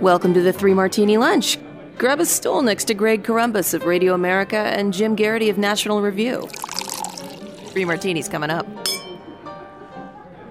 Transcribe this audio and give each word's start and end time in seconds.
Welcome 0.00 0.32
to 0.34 0.42
the 0.42 0.52
Three 0.52 0.74
Martini 0.74 1.16
Lunch. 1.16 1.58
Grab 1.96 2.20
a 2.20 2.24
stool 2.24 2.62
next 2.62 2.84
to 2.84 2.94
Greg 2.94 3.24
Corombos 3.24 3.74
of 3.74 3.84
Radio 3.84 4.14
America 4.14 4.56
and 4.56 4.94
Jim 4.94 5.16
Geraghty 5.16 5.50
of 5.50 5.58
National 5.58 6.00
Review. 6.00 6.46
Three 7.72 7.84
martinis 7.84 8.28
coming 8.28 8.48
up. 8.48 8.64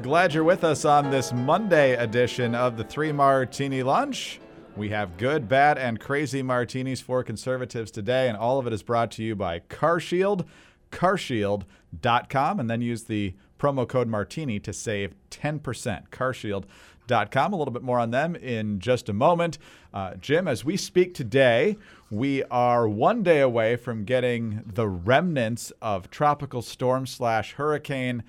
Glad 0.02 0.34
you're 0.34 0.44
with 0.44 0.66
us 0.66 0.84
on 0.84 1.12
this 1.12 1.32
Monday 1.32 1.96
edition 1.96 2.56
of 2.56 2.76
the 2.76 2.84
Three 2.84 3.14
Martini 3.14 3.84
Lunch. 3.84 4.42
We 4.76 4.90
have 4.90 5.16
good, 5.16 5.48
bad, 5.48 5.78
and 5.78 5.98
crazy 5.98 6.44
martinis 6.44 7.00
for 7.00 7.24
conservatives 7.24 7.90
today, 7.90 8.28
and 8.28 8.36
all 8.36 8.60
of 8.60 8.68
it 8.68 8.74
is 8.74 8.84
brought 8.84 9.12
to 9.12 9.24
you 9.24 9.34
by 9.34 9.62
CarShield, 9.62 10.46
carshield.com, 10.92 12.60
and 12.60 12.70
then 12.70 12.82
use 12.82 13.06
the 13.06 13.34
promo 13.58 13.88
code 13.88 14.10
martini 14.10 14.60
to 14.60 14.74
save 14.74 15.16
10%. 15.32 16.10
CarShield 16.10 16.66
Com. 17.08 17.54
A 17.54 17.56
little 17.56 17.72
bit 17.72 17.84
more 17.84 18.00
on 18.00 18.12
them 18.12 18.36
in 18.36 18.80
just 18.80 19.10
a 19.10 19.14
moment. 19.14 19.58
Uh, 19.94 20.16
Jim, 20.16 20.48
as 20.48 20.66
we 20.66 20.78
speak 20.78 21.14
today, 21.14 21.78
we 22.12 22.44
are 22.46 22.88
one 22.88 23.24
day 23.24 23.42
away 23.42 23.76
from 23.76 24.04
getting 24.04 24.64
the 24.66 24.88
remnants 24.88 25.72
of 25.82 26.10
tropical 26.10 26.62
storm 26.62 27.06
slash 27.06 27.54
hurricane 27.54 28.24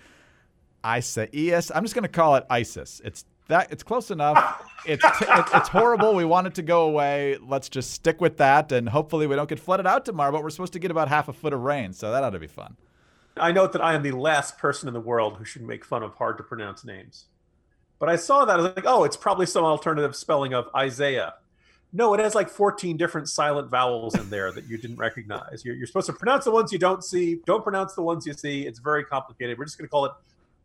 Isaias. 0.84 1.70
I'm 1.74 1.84
just 1.84 1.94
going 1.94 2.02
to 2.02 2.08
call 2.08 2.36
it 2.36 2.46
ISIS. 2.48 3.00
It's 3.04 3.24
that 3.48 3.72
it's 3.72 3.82
close 3.82 4.10
enough. 4.10 4.62
It's 4.86 5.04
it's 5.20 5.68
horrible. 5.68 6.14
We 6.14 6.24
want 6.24 6.46
it 6.46 6.54
to 6.56 6.62
go 6.62 6.82
away. 6.82 7.38
Let's 7.40 7.68
just 7.68 7.92
stick 7.92 8.20
with 8.20 8.36
that, 8.38 8.72
and 8.72 8.88
hopefully 8.88 9.26
we 9.26 9.34
don't 9.36 9.48
get 9.48 9.58
flooded 9.58 9.86
out 9.86 10.04
tomorrow. 10.04 10.32
But 10.32 10.42
we're 10.42 10.50
supposed 10.50 10.74
to 10.74 10.78
get 10.78 10.90
about 10.90 11.08
half 11.08 11.28
a 11.28 11.32
foot 11.32 11.52
of 11.52 11.60
rain, 11.60 11.92
so 11.92 12.12
that 12.12 12.22
ought 12.22 12.30
to 12.30 12.38
be 12.38 12.46
fun. 12.46 12.76
I 13.36 13.52
note 13.52 13.72
that 13.72 13.82
I 13.82 13.94
am 13.94 14.02
the 14.02 14.12
last 14.12 14.58
person 14.58 14.88
in 14.88 14.94
the 14.94 15.00
world 15.00 15.36
who 15.36 15.44
should 15.44 15.62
make 15.62 15.84
fun 15.84 16.02
of 16.02 16.14
hard 16.14 16.38
to 16.38 16.44
pronounce 16.44 16.84
names. 16.84 17.26
But 17.98 18.08
I 18.08 18.16
saw 18.16 18.44
that 18.44 18.58
I 18.58 18.62
was 18.62 18.77
like, 18.77 18.86
oh, 18.86 19.04
it's 19.04 19.16
probably 19.16 19.46
some 19.46 19.64
alternative 19.64 20.14
spelling 20.14 20.54
of 20.54 20.68
Isaiah. 20.74 21.34
No, 21.92 22.12
it 22.14 22.20
has 22.20 22.34
like 22.34 22.50
14 22.50 22.96
different 22.96 23.28
silent 23.28 23.70
vowels 23.70 24.14
in 24.14 24.28
there 24.28 24.52
that 24.52 24.68
you 24.68 24.77
didn't 24.77 24.98
recognize. 24.98 25.64
You're, 25.64 25.74
you're 25.74 25.86
supposed 25.86 26.06
to 26.06 26.12
pronounce 26.12 26.44
the 26.44 26.50
ones 26.50 26.72
you 26.72 26.78
don't 26.78 27.02
see. 27.02 27.41
Don't 27.46 27.64
pronounce 27.64 27.94
the 27.94 28.02
ones 28.02 28.26
you 28.26 28.34
see. 28.34 28.66
It's 28.66 28.78
very 28.78 29.04
complicated. 29.04 29.58
We're 29.58 29.64
just 29.64 29.78
going 29.78 29.86
to 29.86 29.91
call 29.91 30.04
it 30.04 30.12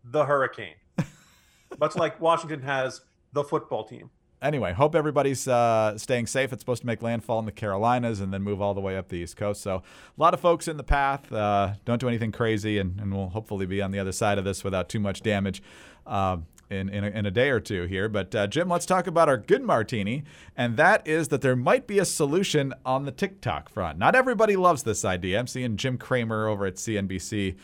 the 0.04 0.26
Hurricane, 0.26 0.76
much 1.80 1.96
like 1.96 2.20
Washington 2.20 2.62
has 2.62 3.02
the 3.32 3.44
football 3.44 3.86
team. 3.86 4.10
Anyway, 4.42 4.74
hope 4.74 4.94
everybody's 4.94 5.48
uh, 5.48 5.98
staying 5.98 6.28
safe. 6.28 6.52
It's 6.52 6.62
supposed 6.62 6.82
to 6.82 6.88
make 6.88 7.02
landfall 7.02 7.40
in 7.40 7.46
the 7.46 7.54
Carolinas 7.54 8.20
and 8.20 8.34
then 8.34 8.42
move 8.42 8.62
all 8.62 8.74
the 8.74 8.82
way 8.82 8.98
up 8.98 9.08
the 9.08 9.16
East 9.16 9.38
Coast. 9.38 9.62
So, 9.62 9.76
a 9.78 9.82
lot 10.22 10.34
of 10.34 10.42
folks 10.42 10.68
in 10.68 10.76
the 10.76 10.84
path. 10.84 11.32
Uh, 11.32 11.76
don't 11.86 12.02
do 12.02 12.10
anything 12.10 12.34
crazy, 12.34 12.78
and, 12.78 13.00
and, 13.00 13.16
we'll 13.16 13.30
hopefully 13.30 13.66
be 13.66 13.82
on 13.82 13.92
the 13.92 14.00
other 14.00 14.12
side 14.12 14.38
of 14.38 14.44
this 14.44 14.62
without 14.62 14.90
too 14.90 15.00
much 15.00 15.22
damage. 15.22 15.64
Uh, 16.06 16.40
in, 16.74 16.90
in 16.90 17.04
a, 17.04 17.08
in, 17.08 17.26
a, 17.26 17.32
day 17.32 17.50
or 17.50 17.60
two 17.60 17.84
here. 17.84 18.10
But 18.10 18.34
uh, 18.36 18.48
Jim, 18.48 18.68
let's 18.70 18.86
talk 18.86 19.08
about 19.08 19.30
our 19.30 19.38
good 19.38 19.64
martini, 19.64 20.24
and 20.58 20.76
that 20.78 21.08
is 21.08 21.30
that 21.30 21.42
there 21.42 21.56
might 21.56 21.88
be 21.88 22.00
a 22.00 22.06
solution 22.06 22.74
on 22.86 23.06
the 23.06 23.12
TikTok 23.12 23.70
front. 23.70 23.98
Not 23.98 24.16
everybody 24.16 24.56
loves 24.56 24.84
this 24.84 25.06
idea. 25.06 25.40
I'm 25.40 25.48
seeing 25.48 25.78
Jim 25.78 25.98
Cramer 25.98 26.48
over 26.48 26.66
at 26.66 26.76
CNBC 26.76 27.56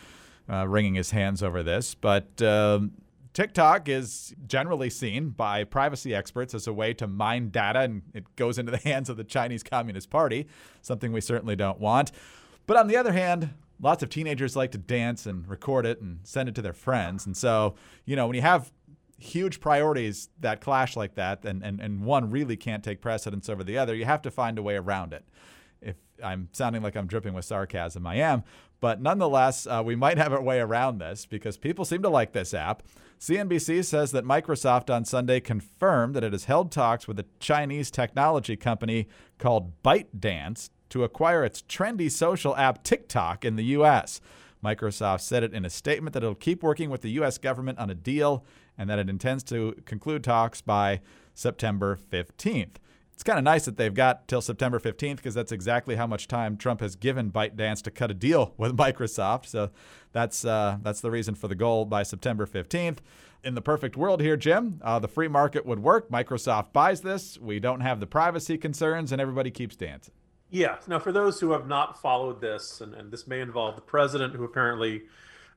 uh, 0.50 0.68
wringing 0.68 0.96
his 0.96 1.12
hands 1.12 1.44
over 1.44 1.64
this, 1.64 1.96
but. 1.96 2.42
Um, 2.42 2.92
TikTok 3.32 3.88
is 3.88 4.34
generally 4.48 4.90
seen 4.90 5.30
by 5.30 5.64
privacy 5.64 6.16
experts 6.16 6.56
as 6.56 6.66
a 6.66 6.74
way 6.74 6.94
to 6.96 7.08
mine 7.08 7.52
data, 7.52 7.82
and 7.82 8.02
it 8.14 8.36
goes 8.36 8.58
into 8.58 8.72
the 8.72 8.78
hands 8.90 9.08
of 9.08 9.18
the 9.18 9.24
Chinese 9.24 9.62
Communist 9.62 10.10
Party, 10.10 10.48
something 10.82 11.14
we 11.14 11.22
certainly 11.22 11.56
don't 11.56 11.80
want. 11.80 12.12
But 12.66 12.78
on 12.78 12.88
the 12.88 12.98
other 12.98 13.14
hand, 13.14 13.54
lots 13.82 14.04
of 14.04 14.10
teenagers 14.10 14.56
like 14.56 14.72
to 14.72 14.78
dance 14.78 15.26
and 15.26 15.48
record 15.48 15.86
it 15.86 16.02
and 16.02 16.20
send 16.24 16.50
it 16.50 16.56
to 16.56 16.62
their 16.62 16.74
friends. 16.74 17.26
And 17.26 17.36
so, 17.36 17.76
you 18.06 18.16
know, 18.16 18.28
when 18.28 18.36
you 18.36 18.42
have 18.42 18.72
huge 19.20 19.60
priorities 19.60 20.30
that 20.40 20.62
clash 20.62 20.96
like 20.96 21.16
that, 21.16 21.46
and, 21.46 21.64
and, 21.64 21.80
and 21.80 22.04
one 22.04 22.30
really 22.32 22.58
can't 22.58 22.84
take 22.84 23.02
precedence 23.02 23.50
over 23.50 23.64
the 23.64 23.78
other, 23.78 23.96
you 23.96 24.06
have 24.06 24.22
to 24.24 24.32
find 24.32 24.58
a 24.58 24.64
way 24.64 24.76
around 24.76 25.14
it. 25.14 25.26
If 25.82 25.96
I'm 26.24 26.50
sounding 26.52 26.82
like 26.82 26.96
I'm 26.96 27.08
dripping 27.08 27.34
with 27.34 27.46
sarcasm, 27.46 28.06
I 28.06 28.16
am. 28.16 28.44
But 28.82 29.02
nonetheless, 29.02 29.68
uh, 29.68 29.84
we 29.86 29.96
might 29.96 30.18
have 30.18 30.34
a 30.34 30.42
way 30.42 30.60
around 30.60 31.00
this 31.00 31.26
because 31.26 31.58
people 31.58 31.86
seem 31.86 32.02
to 32.02 32.10
like 32.10 32.32
this 32.32 32.54
app. 32.54 32.84
CNBC 33.20 33.84
says 33.84 34.12
that 34.12 34.24
Microsoft 34.24 34.94
on 34.94 35.04
Sunday 35.04 35.42
confirmed 35.42 36.16
that 36.16 36.24
it 36.24 36.32
has 36.32 36.46
held 36.46 36.72
talks 36.72 37.08
with 37.08 37.20
a 37.20 37.26
Chinese 37.40 37.92
technology 37.92 38.56
company 38.56 39.10
called 39.38 39.82
ByteDance 39.84 40.70
to 40.90 41.04
acquire 41.04 41.44
its 41.44 41.62
trendy 41.62 42.10
social 42.10 42.56
app 42.56 42.84
TikTok 42.84 43.44
in 43.44 43.58
the 43.58 43.66
U.S. 43.66 44.22
Microsoft 44.64 45.22
said 45.22 45.44
it 45.44 45.54
in 45.54 45.66
a 45.66 45.70
statement 45.70 46.14
that 46.14 46.24
it'll 46.24 46.36
keep 46.36 46.64
working 46.64 46.90
with 46.90 47.02
the 47.02 47.12
U.S. 47.12 47.38
government 47.38 47.78
on 47.78 47.90
a 47.90 47.96
deal 47.96 48.46
and 48.80 48.90
that 48.90 48.98
it 48.98 49.10
intends 49.10 49.44
to 49.44 49.76
conclude 49.86 50.24
talks 50.24 50.62
by 50.62 51.02
September 51.36 52.00
15th. 52.12 52.78
It's 53.14 53.24
kind 53.26 53.38
of 53.38 53.44
nice 53.44 53.66
that 53.66 53.76
they've 53.76 53.94
got 53.94 54.30
till 54.30 54.40
September 54.40 54.80
15th 54.80 55.18
because 55.18 55.34
that's 55.34 55.52
exactly 55.52 55.98
how 55.98 56.08
much 56.08 56.30
time 56.30 56.56
Trump 56.56 56.80
has 56.80 56.96
given 56.96 57.32
ByteDance 57.32 57.82
to 57.82 57.92
cut 57.92 58.10
a 58.10 58.14
deal 58.14 58.54
with 58.58 58.78
Microsoft. 58.78 59.46
So 59.46 59.72
that's 60.14 60.46
uh, 60.46 60.78
that's 60.82 61.02
the 61.02 61.12
reason 61.12 61.36
for 61.36 61.50
the 61.50 61.56
goal 61.56 61.84
by 61.84 62.04
September 62.04 62.48
15th. 62.48 63.00
In 63.44 63.56
the 63.56 63.62
perfect 63.62 63.98
world 63.98 64.22
here, 64.22 64.38
Jim, 64.38 64.80
uh, 64.82 65.00
the 65.00 65.08
free 65.10 65.28
market 65.28 65.66
would 65.66 65.80
work. 65.80 66.10
Microsoft 66.10 66.72
buys 66.72 67.02
this. 67.02 67.38
We 67.38 67.60
don't 67.60 67.82
have 67.82 68.00
the 68.00 68.08
privacy 68.08 68.58
concerns, 68.58 69.12
and 69.12 69.22
everybody 69.22 69.52
keeps 69.52 69.76
dancing. 69.76 70.14
Yeah. 70.50 70.78
Now, 70.88 71.00
for 71.00 71.12
those 71.12 71.40
who 71.40 71.52
have 71.52 71.68
not 71.68 72.02
followed 72.02 72.42
this, 72.42 72.82
and, 72.82 72.94
and 72.94 73.12
this 73.12 73.28
may 73.28 73.42
involve 73.42 73.76
the 73.76 73.82
president, 73.82 74.36
who 74.36 74.44
apparently 74.44 75.04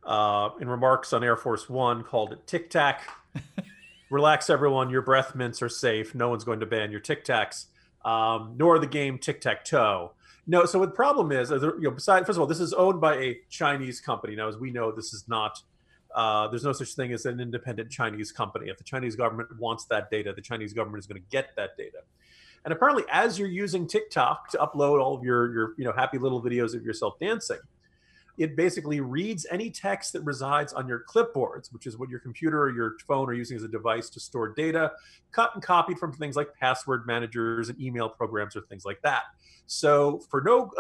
uh, 0.05 0.51
in 0.61 0.69
remarks 0.69 1.13
on 1.13 1.23
Air 1.23 1.37
Force 1.37 1.69
One, 1.69 2.03
called 2.03 2.33
it 2.33 2.47
Tic 2.47 2.71
Tac. 2.71 3.09
Relax, 4.11 4.51
everyone. 4.51 4.91
Your 4.91 5.03
breath 5.03 5.35
mints 5.35 5.63
are 5.63 5.69
safe. 5.69 6.15
No 6.15 6.29
one's 6.29 6.45
going 6.45 6.61
to 6.61 6.67
ban 6.67 6.91
your 6.91 7.01
Tic 7.01 7.25
Tacs, 7.25 7.67
um, 8.05 8.55
nor 8.59 8.79
the 8.79 8.87
game 8.87 9.19
Tic 9.19 9.41
Tac 9.41 9.65
Toe. 9.65 10.13
No. 10.47 10.67
So 10.67 10.81
the 10.81 10.89
problem 10.89 11.33
is, 11.33 11.51
you 11.51 11.75
know, 11.79 11.91
besides, 11.91 12.27
first 12.27 12.37
of 12.37 12.41
all, 12.41 12.47
this 12.47 12.61
is 12.61 12.73
owned 12.73 13.01
by 13.01 13.17
a 13.17 13.39
Chinese 13.49 14.01
company. 14.01 14.37
Now, 14.37 14.49
as 14.49 14.59
we 14.59 14.71
know, 14.71 14.93
this 14.93 15.15
is 15.15 15.25
not. 15.29 15.63
Uh, 16.15 16.47
there's 16.49 16.65
no 16.65 16.73
such 16.73 16.93
thing 16.93 17.11
as 17.15 17.25
an 17.25 17.41
independent 17.41 17.91
Chinese 17.91 18.31
company. 18.33 18.69
If 18.69 18.77
the 18.77 18.85
Chinese 18.85 19.17
government 19.17 19.49
wants 19.59 19.87
that 19.87 20.11
data, 20.11 20.35
the 20.35 20.43
Chinese 20.43 20.75
government 20.75 20.99
is 20.99 21.07
going 21.07 21.23
to 21.23 21.29
get 21.31 21.57
that 21.57 21.75
data. 21.79 22.01
And 22.65 22.73
apparently, 22.73 23.05
as 23.11 23.39
you're 23.39 23.49
using 23.49 23.87
TikTok 23.87 24.51
to 24.51 24.59
upload 24.59 25.03
all 25.03 25.17
of 25.17 25.25
your 25.25 25.53
your 25.53 25.75
you 25.79 25.85
know 25.85 25.93
happy 25.93 26.19
little 26.19 26.43
videos 26.43 26.75
of 26.75 26.85
yourself 26.85 27.19
dancing, 27.19 27.59
it 28.39 28.57
basically 28.57 29.01
reads 29.01 29.47
any 29.51 29.71
text 29.71 30.13
that 30.15 30.23
resides 30.23 30.73
on 30.73 30.89
your 30.89 31.05
clipboards, 31.09 31.73
which 31.73 31.87
is 31.87 31.99
what 31.99 32.09
your 32.09 32.21
computer 32.21 32.63
or 32.63 32.71
your 32.71 32.97
phone 33.07 33.29
are 33.29 33.35
using 33.35 33.57
as 33.57 33.63
a 33.63 33.69
device 33.69 34.09
to 34.11 34.21
store 34.21 34.49
data, 34.55 34.93
cut 35.33 35.51
and 35.55 35.63
copied 35.63 35.99
from 35.99 36.13
things 36.13 36.37
like 36.37 36.49
password 36.59 37.07
managers 37.07 37.69
and 37.69 37.81
email 37.81 38.09
programs 38.09 38.57
or 38.57 38.63
things 38.63 38.85
like 38.85 39.01
that. 39.03 39.23
So, 39.67 40.21
for 40.31 40.41
no 40.41 40.71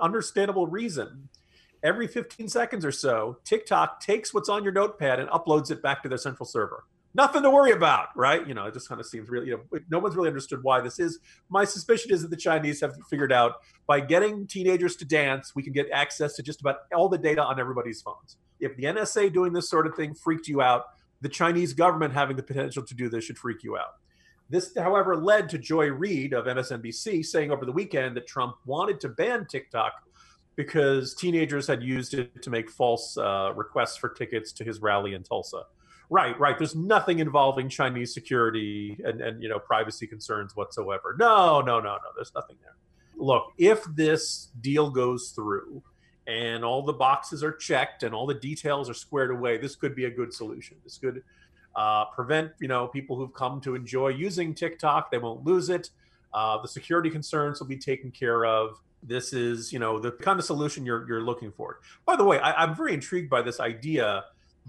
understandable 0.00 0.66
reason, 0.66 1.28
every 1.82 2.06
15 2.06 2.48
seconds 2.48 2.84
or 2.84 2.92
so, 2.92 3.38
TikTok 3.44 4.00
takes 4.00 4.32
what's 4.32 4.48
on 4.48 4.62
your 4.62 4.72
notepad 4.72 5.18
and 5.18 5.28
uploads 5.30 5.70
it 5.70 5.82
back 5.82 6.02
to 6.02 6.08
their 6.08 6.18
central 6.18 6.46
server 6.46 6.84
nothing 7.14 7.42
to 7.42 7.50
worry 7.50 7.72
about, 7.72 8.08
right? 8.16 8.46
You 8.46 8.54
know, 8.54 8.66
it 8.66 8.74
just 8.74 8.88
kind 8.88 9.00
of 9.00 9.06
seems 9.06 9.28
really, 9.28 9.48
you 9.48 9.56
know, 9.72 9.80
no 9.88 9.98
one's 9.98 10.16
really 10.16 10.28
understood 10.28 10.62
why 10.62 10.80
this 10.80 10.98
is. 10.98 11.18
My 11.48 11.64
suspicion 11.64 12.12
is 12.12 12.22
that 12.22 12.30
the 12.30 12.36
Chinese 12.36 12.80
have 12.80 12.94
figured 13.08 13.32
out 13.32 13.56
by 13.86 14.00
getting 14.00 14.46
teenagers 14.46 14.96
to 14.96 15.04
dance, 15.04 15.54
we 15.54 15.62
can 15.62 15.72
get 15.72 15.88
access 15.92 16.34
to 16.36 16.42
just 16.42 16.60
about 16.60 16.76
all 16.94 17.08
the 17.08 17.18
data 17.18 17.42
on 17.42 17.58
everybody's 17.58 18.00
phones. 18.02 18.36
If 18.60 18.76
the 18.76 18.84
NSA 18.84 19.32
doing 19.32 19.52
this 19.52 19.68
sort 19.68 19.86
of 19.86 19.94
thing 19.94 20.14
freaked 20.14 20.48
you 20.48 20.62
out, 20.62 20.84
the 21.20 21.28
Chinese 21.28 21.72
government 21.72 22.14
having 22.14 22.36
the 22.36 22.42
potential 22.42 22.82
to 22.84 22.94
do 22.94 23.08
this 23.08 23.24
should 23.24 23.38
freak 23.38 23.62
you 23.62 23.76
out. 23.76 23.94
This, 24.48 24.72
however, 24.76 25.16
led 25.16 25.48
to 25.50 25.58
Joy 25.58 25.88
Reid 25.88 26.32
of 26.32 26.46
MSNBC 26.46 27.24
saying 27.24 27.52
over 27.52 27.64
the 27.64 27.72
weekend 27.72 28.16
that 28.16 28.26
Trump 28.26 28.56
wanted 28.66 28.98
to 29.00 29.08
ban 29.08 29.46
TikTok 29.46 29.92
because 30.56 31.14
teenagers 31.14 31.66
had 31.66 31.82
used 31.82 32.14
it 32.14 32.42
to 32.42 32.50
make 32.50 32.68
false 32.68 33.16
uh, 33.16 33.52
requests 33.54 33.96
for 33.96 34.08
tickets 34.08 34.52
to 34.52 34.64
his 34.64 34.80
rally 34.80 35.14
in 35.14 35.22
Tulsa. 35.22 35.62
Right, 36.10 36.38
right. 36.40 36.58
There's 36.58 36.74
nothing 36.74 37.20
involving 37.20 37.68
Chinese 37.68 38.12
security 38.12 38.98
and, 39.04 39.20
and 39.20 39.40
you 39.40 39.48
know 39.48 39.60
privacy 39.60 40.08
concerns 40.08 40.56
whatsoever. 40.56 41.16
No, 41.18 41.60
no, 41.60 41.78
no, 41.78 41.94
no. 41.94 41.98
There's 42.16 42.32
nothing 42.34 42.56
there. 42.60 42.74
Look, 43.16 43.52
if 43.58 43.84
this 43.94 44.48
deal 44.60 44.90
goes 44.90 45.30
through 45.30 45.82
and 46.26 46.64
all 46.64 46.82
the 46.82 46.92
boxes 46.92 47.44
are 47.44 47.52
checked 47.52 48.02
and 48.02 48.12
all 48.12 48.26
the 48.26 48.34
details 48.34 48.90
are 48.90 48.94
squared 48.94 49.30
away, 49.30 49.56
this 49.56 49.76
could 49.76 49.94
be 49.94 50.06
a 50.06 50.10
good 50.10 50.34
solution. 50.34 50.76
This 50.82 50.98
could 50.98 51.22
uh, 51.76 52.06
prevent 52.06 52.50
you 52.58 52.66
know 52.66 52.88
people 52.88 53.14
who've 53.14 53.32
come 53.32 53.60
to 53.60 53.76
enjoy 53.76 54.08
using 54.08 54.52
TikTok. 54.52 55.12
They 55.12 55.18
won't 55.18 55.44
lose 55.44 55.70
it. 55.70 55.90
Uh, 56.34 56.60
the 56.60 56.68
security 56.68 57.10
concerns 57.10 57.60
will 57.60 57.68
be 57.68 57.78
taken 57.78 58.10
care 58.10 58.44
of. 58.44 58.80
This 59.04 59.32
is 59.32 59.72
you 59.72 59.78
know 59.78 60.00
the 60.00 60.10
kind 60.10 60.40
of 60.40 60.44
solution 60.44 60.84
you're 60.84 61.06
you're 61.06 61.22
looking 61.22 61.52
for. 61.52 61.78
By 62.04 62.16
the 62.16 62.24
way, 62.24 62.40
I, 62.40 62.64
I'm 62.64 62.74
very 62.74 62.94
intrigued 62.94 63.30
by 63.30 63.42
this 63.42 63.60
idea 63.60 64.24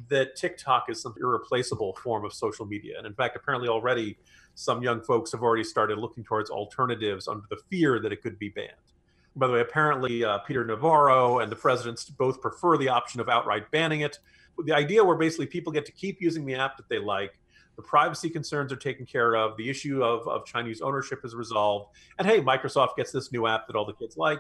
that 0.09 0.36
TikTok 0.36 0.89
is 0.89 1.01
some 1.01 1.15
irreplaceable 1.19 1.95
form 1.95 2.25
of 2.25 2.33
social 2.33 2.65
media, 2.65 2.98
and 2.98 3.07
in 3.07 3.13
fact, 3.13 3.36
apparently 3.36 3.68
already 3.68 4.18
some 4.56 4.81
young 4.81 5.01
folks 5.01 5.31
have 5.31 5.42
already 5.42 5.63
started 5.63 5.98
looking 5.98 6.24
towards 6.24 6.50
alternatives 6.50 7.27
under 7.27 7.44
the 7.50 7.57
fear 7.69 8.00
that 8.00 8.12
it 8.12 8.21
could 8.21 8.38
be 8.38 8.50
banned. 8.50 8.71
By 9.36 9.48
the 9.48 9.53
way, 9.53 9.62
apparently 9.62 10.24
uh, 10.24 10.39
Peter 10.39 10.65
Navarro 10.65 11.39
and 11.39 11.51
the 11.51 11.56
presidents 11.56 12.06
both 12.06 12.42
prefer 12.42 12.77
the 12.77 12.89
option 12.89 13.21
of 13.21 13.30
outright 13.30 13.71
banning 13.71 14.01
it. 14.01 14.19
The 14.65 14.74
idea 14.74 15.03
where 15.03 15.15
basically 15.15 15.48
people 15.48 15.71
get 15.71 15.86
to 15.86 15.94
keep 15.94 16.21
using 16.21 16.45
the 16.45 16.56
app 16.56 16.75
that 16.77 16.89
they 16.89 17.00
like, 17.00 17.39
the 17.77 17.81
privacy 17.81 18.30
concerns 18.30 18.74
are 18.74 18.77
taken 18.77 19.06
care 19.06 19.36
of, 19.36 19.56
the 19.56 19.69
issue 19.69 20.04
of, 20.04 20.27
of 20.27 20.45
Chinese 20.45 20.81
ownership 20.81 21.21
is 21.24 21.33
resolved, 21.33 21.95
and 22.19 22.27
hey, 22.27 22.42
Microsoft 22.42 22.97
gets 22.97 23.12
this 23.12 23.31
new 23.31 23.47
app 23.47 23.68
that 23.68 23.75
all 23.75 23.86
the 23.86 23.94
kids 23.94 24.18
like. 24.18 24.39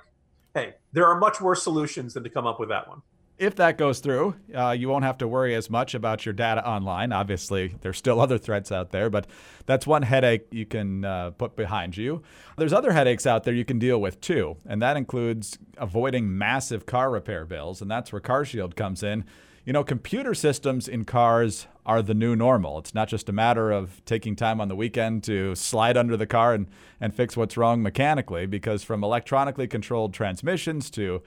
Hey, 0.53 0.73
there 0.91 1.07
are 1.07 1.17
much 1.17 1.39
worse 1.39 1.63
solutions 1.63 2.13
than 2.13 2.23
to 2.25 2.29
come 2.29 2.45
up 2.45 2.59
with 2.59 2.67
that 2.69 2.87
one 2.89 3.01
if 3.41 3.55
that 3.55 3.75
goes 3.75 3.99
through, 3.99 4.35
uh, 4.55 4.69
you 4.69 4.87
won't 4.87 5.03
have 5.03 5.17
to 5.17 5.27
worry 5.27 5.55
as 5.55 5.67
much 5.67 5.95
about 5.95 6.27
your 6.27 6.33
data 6.33 6.65
online. 6.65 7.11
Obviously, 7.11 7.73
there's 7.81 7.97
still 7.97 8.21
other 8.21 8.37
threats 8.37 8.71
out 8.71 8.91
there, 8.91 9.09
but 9.09 9.25
that's 9.65 9.87
one 9.87 10.03
headache 10.03 10.45
you 10.51 10.67
can 10.67 11.03
uh, 11.03 11.31
put 11.31 11.55
behind 11.55 11.97
you. 11.97 12.21
There's 12.57 12.71
other 12.71 12.91
headaches 12.91 13.25
out 13.25 13.43
there 13.43 13.53
you 13.55 13.65
can 13.65 13.79
deal 13.79 13.99
with 13.99 14.21
too, 14.21 14.57
and 14.63 14.79
that 14.83 14.95
includes 14.95 15.57
avoiding 15.77 16.37
massive 16.37 16.85
car 16.85 17.09
repair 17.09 17.43
bills, 17.45 17.81
and 17.81 17.89
that's 17.89 18.13
where 18.13 18.21
CarShield 18.21 18.75
comes 18.75 19.01
in. 19.01 19.25
You 19.65 19.73
know, 19.73 19.83
computer 19.83 20.35
systems 20.35 20.87
in 20.87 21.03
cars 21.05 21.65
are 21.83 22.03
the 22.03 22.13
new 22.13 22.35
normal. 22.35 22.77
It's 22.77 22.93
not 22.93 23.07
just 23.07 23.27
a 23.27 23.31
matter 23.31 23.71
of 23.71 24.05
taking 24.05 24.35
time 24.35 24.61
on 24.61 24.67
the 24.67 24.75
weekend 24.75 25.23
to 25.23 25.55
slide 25.55 25.97
under 25.97 26.15
the 26.15 26.27
car 26.27 26.53
and, 26.53 26.67
and 26.99 27.15
fix 27.15 27.35
what's 27.35 27.57
wrong 27.57 27.81
mechanically, 27.81 28.45
because 28.45 28.83
from 28.83 29.03
electronically 29.03 29.67
controlled 29.67 30.13
transmissions 30.13 30.91
to 30.91 31.23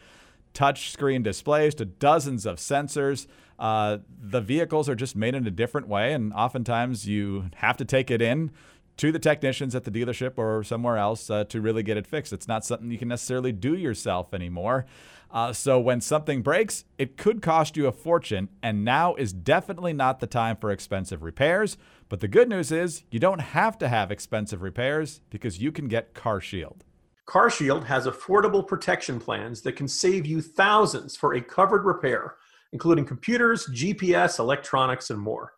touchscreen 0.55 1.23
displays 1.23 1.75
to 1.77 1.85
dozens 1.85 2.47
of 2.47 2.57
sensors. 2.57 3.27
Uh, 3.59 3.99
the 4.21 4.41
vehicles 4.41 4.89
are 4.89 4.95
just 4.95 5.15
made 5.15 5.35
in 5.35 5.47
a 5.47 5.51
different 5.51 5.89
way, 5.89 6.13
and 6.13 6.33
oftentimes 6.33 7.07
you 7.07 7.51
have 7.57 7.77
to 7.77 7.85
take 7.85 8.11
it 8.11 8.23
in 8.23 8.51
to 8.97 9.11
the 9.11 9.19
technicians 9.19 9.75
at 9.75 9.85
the 9.85 9.91
dealership 9.91 10.39
or 10.39 10.63
somewhere 10.63 10.97
else 10.97 11.29
uh, 11.29 11.45
to 11.45 11.61
really 11.61 11.83
get 11.83 11.97
it 11.97 12.07
fixed. 12.07 12.33
It's 12.33 12.49
not 12.49 12.65
something 12.65 12.91
you 12.91 12.99
can 12.99 13.09
necessarily 13.09 13.53
do 13.53 13.75
yourself 13.75 14.33
anymore. 14.33 14.87
Uh, 15.31 15.53
so 15.53 15.81
when 15.81 16.01
something 16.01 16.43
breaks, 16.43 16.85
it 16.97 17.17
could 17.17 17.43
cost 17.43 17.77
you 17.77 17.89
a 17.89 17.93
fortune, 17.93 18.49
and 18.63 18.85
now 18.85 19.17
is 19.17 19.33
definitely 19.33 19.93
not 19.93 20.21
the 20.21 20.29
time 20.29 20.57
for 20.57 20.71
expensive 20.71 21.25
repairs. 21.25 21.77
But 22.09 22.21
the 22.21 22.29
good 22.29 22.49
news 22.49 22.71
is 22.71 23.03
you 23.11 23.19
don't 23.19 23.41
have 23.41 23.77
to 23.79 23.89
have 23.89 24.13
expensive 24.13 24.63
repairs 24.63 25.23
because 25.31 25.61
you 25.61 25.73
can 25.73 25.89
get 25.89 26.15
CarShield. 26.15 26.83
CarShield 27.29 27.85
has 27.85 28.07
affordable 28.07 28.67
protection 28.67 29.19
plans 29.19 29.63
that 29.63 29.77
can 29.77 29.89
save 29.89 30.27
you 30.27 30.43
thousands 30.43 31.17
for 31.17 31.35
a 31.35 31.41
covered 31.41 31.85
repair, 31.85 32.37
including 32.73 33.07
computers, 33.07 33.67
GPS, 33.73 34.39
electronics, 34.39 35.11
and 35.11 35.19
more. 35.19 35.53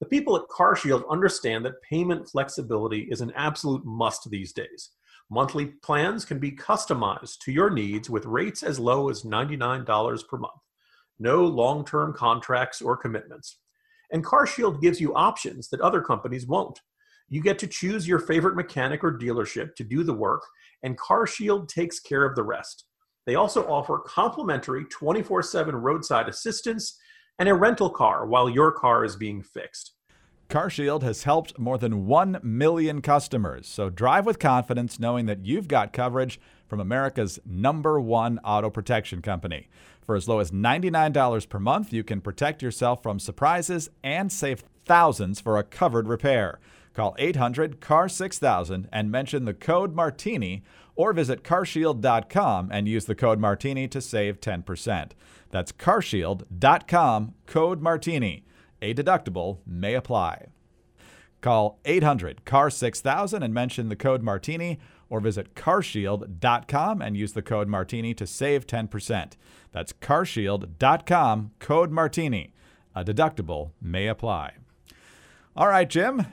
The 0.00 0.06
people 0.06 0.36
at 0.36 0.48
CarShield 0.48 1.08
understand 1.08 1.64
that 1.64 1.80
payment 1.80 2.28
flexibility 2.28 3.08
is 3.10 3.22
an 3.22 3.32
absolute 3.34 3.84
must 3.86 4.28
these 4.28 4.52
days. 4.52 4.90
Monthly 5.30 5.66
plans 5.82 6.24
can 6.24 6.38
be 6.38 6.52
customized 6.52 7.38
to 7.40 7.52
your 7.52 7.70
needs 7.70 8.10
with 8.10 8.26
rates 8.26 8.62
as 8.62 8.78
low 8.78 9.08
as 9.08 9.22
$99 9.22 10.28
per 10.28 10.36
month. 10.36 10.60
No 11.18 11.44
long 11.44 11.84
term 11.84 12.12
contracts 12.12 12.82
or 12.82 12.96
commitments. 12.96 13.58
And 14.12 14.24
CarShield 14.24 14.82
gives 14.82 15.00
you 15.00 15.14
options 15.14 15.68
that 15.70 15.80
other 15.80 16.02
companies 16.02 16.46
won't. 16.46 16.80
You 17.28 17.42
get 17.42 17.58
to 17.60 17.66
choose 17.66 18.06
your 18.06 18.20
favorite 18.20 18.54
mechanic 18.54 19.02
or 19.02 19.18
dealership 19.18 19.74
to 19.76 19.84
do 19.84 20.04
the 20.04 20.14
work, 20.14 20.42
and 20.82 20.98
CarShield 20.98 21.68
takes 21.68 21.98
care 21.98 22.24
of 22.24 22.36
the 22.36 22.44
rest. 22.44 22.84
They 23.26 23.34
also 23.34 23.66
offer 23.66 23.98
complimentary 23.98 24.84
24 24.84 25.42
7 25.42 25.74
roadside 25.74 26.28
assistance 26.28 26.98
and 27.38 27.48
a 27.48 27.54
rental 27.54 27.90
car 27.90 28.26
while 28.26 28.48
your 28.48 28.70
car 28.70 29.04
is 29.04 29.16
being 29.16 29.42
fixed. 29.42 29.92
CarShield 30.48 31.02
has 31.02 31.24
helped 31.24 31.58
more 31.58 31.76
than 31.76 32.06
1 32.06 32.38
million 32.44 33.02
customers, 33.02 33.66
so 33.66 33.90
drive 33.90 34.24
with 34.24 34.38
confidence 34.38 35.00
knowing 35.00 35.26
that 35.26 35.44
you've 35.44 35.66
got 35.66 35.92
coverage 35.92 36.38
from 36.68 36.78
America's 36.78 37.40
number 37.44 38.00
one 38.00 38.38
auto 38.44 38.70
protection 38.70 39.22
company. 39.22 39.68
For 40.02 40.14
as 40.14 40.28
low 40.28 40.38
as 40.38 40.52
$99 40.52 41.48
per 41.48 41.58
month, 41.58 41.92
you 41.92 42.04
can 42.04 42.20
protect 42.20 42.62
yourself 42.62 43.02
from 43.02 43.18
surprises 43.18 43.90
and 44.04 44.30
save 44.30 44.62
thousands 44.84 45.40
for 45.40 45.58
a 45.58 45.64
covered 45.64 46.06
repair. 46.06 46.60
Call 46.96 47.14
800 47.18 47.78
CAR 47.82 48.08
6000 48.08 48.88
and 48.90 49.10
mention 49.10 49.44
the 49.44 49.52
code 49.52 49.94
Martini 49.94 50.62
or 50.94 51.12
visit 51.12 51.44
carshield.com 51.44 52.70
and 52.72 52.88
use 52.88 53.04
the 53.04 53.14
code 53.14 53.38
Martini 53.38 53.86
to 53.86 54.00
save 54.00 54.40
10%. 54.40 55.10
That's 55.50 55.72
carshield.com, 55.72 57.34
code 57.44 57.82
Martini. 57.82 58.46
A 58.80 58.94
deductible 58.94 59.58
may 59.66 59.92
apply. 59.92 60.46
Call 61.42 61.78
800 61.84 62.46
CAR 62.46 62.70
6000 62.70 63.42
and 63.42 63.52
mention 63.52 63.90
the 63.90 63.94
code 63.94 64.22
Martini 64.22 64.80
or 65.10 65.20
visit 65.20 65.54
carshield.com 65.54 67.02
and 67.02 67.14
use 67.14 67.34
the 67.34 67.42
code 67.42 67.68
Martini 67.68 68.14
to 68.14 68.26
save 68.26 68.66
10%. 68.66 69.32
That's 69.70 69.92
carshield.com, 69.92 71.50
code 71.58 71.90
Martini. 71.90 72.54
A 72.94 73.04
deductible 73.04 73.72
may 73.82 74.06
apply. 74.06 74.54
All 75.54 75.68
right, 75.68 75.90
Jim, 75.90 76.24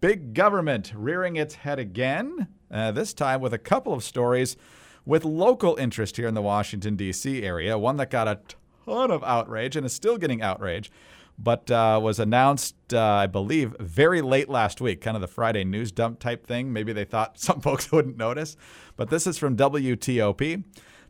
Big 0.00 0.34
government 0.34 0.92
rearing 0.94 1.36
its 1.36 1.56
head 1.56 1.78
again, 1.78 2.48
uh, 2.70 2.92
this 2.92 3.12
time 3.12 3.40
with 3.40 3.52
a 3.52 3.58
couple 3.58 3.92
of 3.92 4.04
stories 4.04 4.56
with 5.04 5.24
local 5.24 5.76
interest 5.76 6.16
here 6.16 6.28
in 6.28 6.34
the 6.34 6.42
Washington, 6.42 6.96
D.C. 6.96 7.42
area. 7.42 7.76
One 7.78 7.96
that 7.96 8.10
got 8.10 8.28
a 8.28 8.40
ton 8.84 9.10
of 9.10 9.22
outrage 9.24 9.76
and 9.76 9.84
is 9.84 9.92
still 9.92 10.18
getting 10.18 10.42
outrage, 10.42 10.90
but 11.38 11.70
uh, 11.70 11.98
was 12.02 12.18
announced, 12.18 12.76
uh, 12.92 13.00
I 13.00 13.26
believe, 13.26 13.74
very 13.80 14.22
late 14.22 14.48
last 14.48 14.80
week, 14.80 15.00
kind 15.00 15.16
of 15.16 15.20
the 15.20 15.28
Friday 15.28 15.64
news 15.64 15.90
dump 15.90 16.20
type 16.20 16.46
thing. 16.46 16.72
Maybe 16.72 16.92
they 16.92 17.04
thought 17.04 17.38
some 17.40 17.60
folks 17.60 17.90
wouldn't 17.90 18.16
notice. 18.16 18.56
But 18.96 19.10
this 19.10 19.26
is 19.26 19.38
from 19.38 19.56
WTOP. 19.56 20.64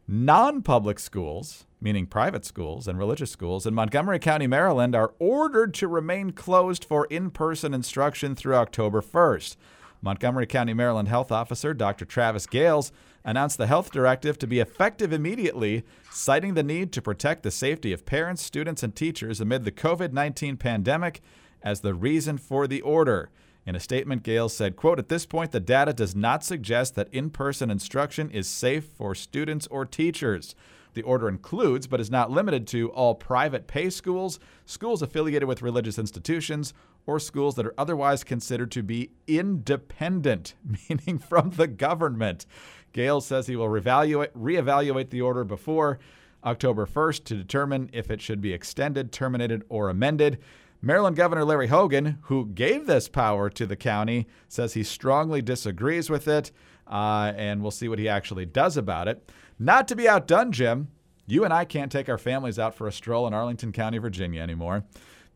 Non 0.08 0.62
public 0.62 0.98
schools 0.98 1.66
meaning 1.82 2.06
private 2.06 2.44
schools 2.44 2.86
and 2.86 2.96
religious 2.96 3.30
schools 3.30 3.66
in 3.66 3.74
Montgomery 3.74 4.20
County, 4.20 4.46
Maryland, 4.46 4.94
are 4.94 5.12
ordered 5.18 5.74
to 5.74 5.88
remain 5.88 6.30
closed 6.30 6.84
for 6.84 7.06
in 7.06 7.30
person 7.30 7.74
instruction 7.74 8.36
through 8.36 8.54
October 8.54 9.02
1st. 9.02 9.56
Montgomery 10.00 10.46
County, 10.46 10.74
Maryland 10.74 11.08
Health 11.08 11.32
Officer 11.32 11.74
Dr. 11.74 12.04
Travis 12.04 12.46
Gayles 12.46 12.92
announced 13.24 13.58
the 13.58 13.66
health 13.66 13.90
directive 13.90 14.38
to 14.38 14.46
be 14.46 14.60
effective 14.60 15.12
immediately, 15.12 15.84
citing 16.10 16.54
the 16.54 16.62
need 16.62 16.92
to 16.92 17.02
protect 17.02 17.42
the 17.42 17.50
safety 17.50 17.92
of 17.92 18.06
parents, 18.06 18.42
students, 18.42 18.82
and 18.82 18.94
teachers 18.94 19.40
amid 19.40 19.64
the 19.64 19.72
COVID 19.72 20.12
19 20.12 20.56
pandemic 20.56 21.20
as 21.62 21.80
the 21.80 21.94
reason 21.94 22.38
for 22.38 22.66
the 22.66 22.80
order. 22.80 23.30
In 23.64 23.76
a 23.76 23.80
statement, 23.80 24.24
Gayles 24.24 24.50
said, 24.50 24.74
quote, 24.74 24.98
At 24.98 25.08
this 25.08 25.24
point, 25.24 25.52
the 25.52 25.60
data 25.60 25.92
does 25.92 26.16
not 26.16 26.44
suggest 26.44 26.96
that 26.96 27.12
in 27.12 27.30
person 27.30 27.70
instruction 27.70 28.28
is 28.30 28.48
safe 28.48 28.84
for 28.84 29.14
students 29.14 29.68
or 29.68 29.84
teachers. 29.84 30.56
The 30.94 31.02
order 31.02 31.28
includes, 31.28 31.86
but 31.86 32.00
is 32.00 32.10
not 32.10 32.30
limited 32.30 32.66
to, 32.68 32.90
all 32.90 33.14
private 33.14 33.66
pay 33.66 33.90
schools, 33.90 34.38
schools 34.66 35.02
affiliated 35.02 35.48
with 35.48 35.62
religious 35.62 35.98
institutions, 35.98 36.74
or 37.06 37.18
schools 37.18 37.56
that 37.56 37.66
are 37.66 37.74
otherwise 37.76 38.24
considered 38.24 38.70
to 38.72 38.82
be 38.82 39.10
independent, 39.26 40.54
meaning 40.88 41.18
from 41.18 41.50
the 41.50 41.66
government. 41.66 42.46
Gayles 42.92 43.22
says 43.22 43.46
he 43.46 43.56
will 43.56 43.68
reevaluate, 43.68 44.32
reevaluate 44.32 45.10
the 45.10 45.22
order 45.22 45.44
before 45.44 45.98
October 46.44 46.86
1st 46.86 47.24
to 47.24 47.34
determine 47.36 47.88
if 47.92 48.10
it 48.10 48.20
should 48.20 48.40
be 48.40 48.52
extended, 48.52 49.12
terminated, 49.12 49.62
or 49.68 49.88
amended. 49.88 50.38
Maryland 50.80 51.16
Governor 51.16 51.44
Larry 51.44 51.68
Hogan, 51.68 52.18
who 52.22 52.46
gave 52.46 52.86
this 52.86 53.08
power 53.08 53.48
to 53.50 53.66
the 53.66 53.76
county, 53.76 54.26
says 54.48 54.74
he 54.74 54.82
strongly 54.82 55.40
disagrees 55.40 56.10
with 56.10 56.26
it, 56.26 56.50
uh, 56.88 57.32
and 57.36 57.62
we'll 57.62 57.70
see 57.70 57.88
what 57.88 58.00
he 58.00 58.08
actually 58.08 58.44
does 58.44 58.76
about 58.76 59.06
it. 59.06 59.30
Not 59.62 59.86
to 59.86 59.94
be 59.94 60.08
outdone, 60.08 60.50
Jim, 60.50 60.88
you 61.24 61.44
and 61.44 61.54
I 61.54 61.64
can't 61.64 61.92
take 61.92 62.08
our 62.08 62.18
families 62.18 62.58
out 62.58 62.74
for 62.74 62.88
a 62.88 62.92
stroll 62.92 63.28
in 63.28 63.32
Arlington 63.32 63.70
County, 63.70 63.96
Virginia 63.98 64.42
anymore. 64.42 64.82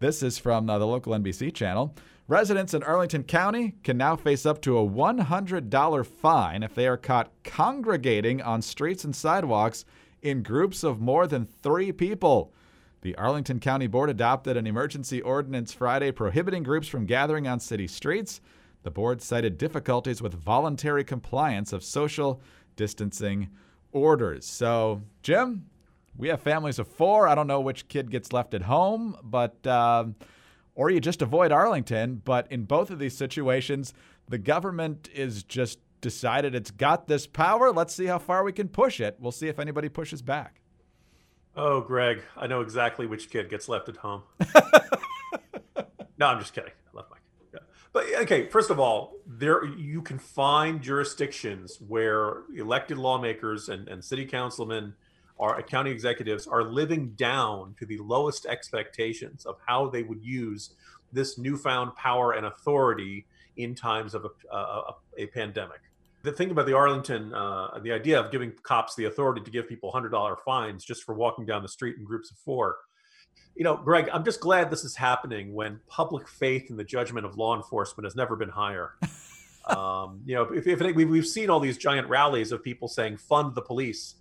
This 0.00 0.20
is 0.20 0.36
from 0.36 0.68
uh, 0.68 0.80
the 0.80 0.86
local 0.86 1.12
NBC 1.12 1.54
channel. 1.54 1.94
Residents 2.26 2.74
in 2.74 2.82
Arlington 2.82 3.22
County 3.22 3.76
can 3.84 3.96
now 3.96 4.16
face 4.16 4.44
up 4.44 4.60
to 4.62 4.78
a 4.78 4.84
$100 4.84 6.06
fine 6.06 6.64
if 6.64 6.74
they 6.74 6.88
are 6.88 6.96
caught 6.96 7.30
congregating 7.44 8.42
on 8.42 8.62
streets 8.62 9.04
and 9.04 9.14
sidewalks 9.14 9.84
in 10.22 10.42
groups 10.42 10.82
of 10.82 11.00
more 11.00 11.28
than 11.28 11.46
three 11.46 11.92
people. 11.92 12.52
The 13.02 13.14
Arlington 13.14 13.60
County 13.60 13.86
Board 13.86 14.10
adopted 14.10 14.56
an 14.56 14.66
emergency 14.66 15.22
ordinance 15.22 15.72
Friday 15.72 16.10
prohibiting 16.10 16.64
groups 16.64 16.88
from 16.88 17.06
gathering 17.06 17.46
on 17.46 17.60
city 17.60 17.86
streets. 17.86 18.40
The 18.82 18.90
board 18.90 19.22
cited 19.22 19.56
difficulties 19.56 20.20
with 20.20 20.34
voluntary 20.34 21.04
compliance 21.04 21.72
of 21.72 21.84
social 21.84 22.40
distancing 22.74 23.50
orders. 23.96 24.46
So, 24.46 25.02
Jim, 25.22 25.66
we 26.16 26.28
have 26.28 26.40
families 26.40 26.78
of 26.78 26.86
four. 26.86 27.26
I 27.26 27.34
don't 27.34 27.46
know 27.46 27.60
which 27.60 27.88
kid 27.88 28.10
gets 28.10 28.32
left 28.32 28.54
at 28.54 28.62
home, 28.62 29.16
but 29.22 29.66
uh, 29.66 30.06
or 30.74 30.90
you 30.90 31.00
just 31.00 31.22
avoid 31.22 31.52
Arlington. 31.52 32.22
But 32.24 32.50
in 32.52 32.64
both 32.64 32.90
of 32.90 32.98
these 32.98 33.16
situations, 33.16 33.94
the 34.28 34.38
government 34.38 35.08
is 35.14 35.42
just 35.42 35.78
decided 36.00 36.54
it's 36.54 36.70
got 36.70 37.08
this 37.08 37.26
power. 37.26 37.72
Let's 37.72 37.94
see 37.94 38.06
how 38.06 38.18
far 38.18 38.44
we 38.44 38.52
can 38.52 38.68
push 38.68 39.00
it. 39.00 39.16
We'll 39.18 39.32
see 39.32 39.48
if 39.48 39.58
anybody 39.58 39.88
pushes 39.88 40.22
back. 40.22 40.60
Oh, 41.56 41.80
Greg, 41.80 42.20
I 42.36 42.46
know 42.46 42.60
exactly 42.60 43.06
which 43.06 43.30
kid 43.30 43.48
gets 43.48 43.68
left 43.68 43.88
at 43.88 43.96
home. 43.96 44.22
no, 46.18 46.26
I'm 46.26 46.38
just 46.38 46.52
kidding. 46.52 46.72
I 46.92 46.96
left 46.96 47.10
my 47.10 47.16
yeah. 47.54 47.60
But 47.96 48.14
okay, 48.24 48.46
first 48.50 48.68
of 48.68 48.78
all, 48.78 49.14
there 49.26 49.64
you 49.64 50.02
can 50.02 50.18
find 50.18 50.82
jurisdictions 50.82 51.80
where 51.80 52.42
elected 52.54 52.98
lawmakers 52.98 53.70
and, 53.70 53.88
and 53.88 54.04
city 54.04 54.26
councilmen 54.26 54.92
our 55.40 55.62
county 55.62 55.92
executives 55.92 56.46
are 56.46 56.62
living 56.62 57.12
down 57.12 57.74
to 57.78 57.86
the 57.86 57.96
lowest 57.96 58.44
expectations 58.44 59.46
of 59.46 59.56
how 59.64 59.88
they 59.88 60.02
would 60.02 60.22
use 60.22 60.74
this 61.10 61.38
newfound 61.38 61.96
power 61.96 62.32
and 62.32 62.44
authority 62.44 63.24
in 63.56 63.74
times 63.74 64.14
of 64.14 64.26
a, 64.26 64.54
a, 64.54 64.94
a 65.16 65.26
pandemic. 65.28 65.80
The 66.22 66.32
thing 66.32 66.50
about 66.50 66.66
the 66.66 66.74
Arlington, 66.74 67.32
uh, 67.32 67.78
the 67.82 67.92
idea 67.92 68.20
of 68.20 68.30
giving 68.30 68.52
cops 68.62 68.94
the 68.94 69.06
authority 69.06 69.40
to 69.40 69.50
give 69.50 69.70
people 69.70 69.90
$100 69.90 70.36
fines 70.44 70.84
just 70.84 71.02
for 71.02 71.14
walking 71.14 71.46
down 71.46 71.62
the 71.62 71.68
street 71.68 71.96
in 71.96 72.04
groups 72.04 72.30
of 72.30 72.36
four. 72.36 72.76
You 73.54 73.64
know, 73.64 73.76
Greg, 73.76 74.08
I'm 74.12 74.24
just 74.24 74.40
glad 74.40 74.70
this 74.70 74.84
is 74.84 74.96
happening 74.96 75.54
when 75.54 75.80
public 75.88 76.28
faith 76.28 76.70
in 76.70 76.76
the 76.76 76.84
judgment 76.84 77.24
of 77.24 77.36
law 77.36 77.56
enforcement 77.56 78.04
has 78.04 78.14
never 78.14 78.36
been 78.36 78.50
higher. 78.50 78.94
um, 79.66 80.20
you 80.26 80.34
know, 80.34 80.42
if, 80.44 80.66
if 80.66 80.80
we've, 80.80 81.08
we've 81.08 81.26
seen 81.26 81.48
all 81.48 81.60
these 81.60 81.78
giant 81.78 82.08
rallies 82.08 82.52
of 82.52 82.62
people 82.62 82.86
saying 82.86 83.16
fund 83.16 83.54
the 83.54 83.62
police, 83.62 84.16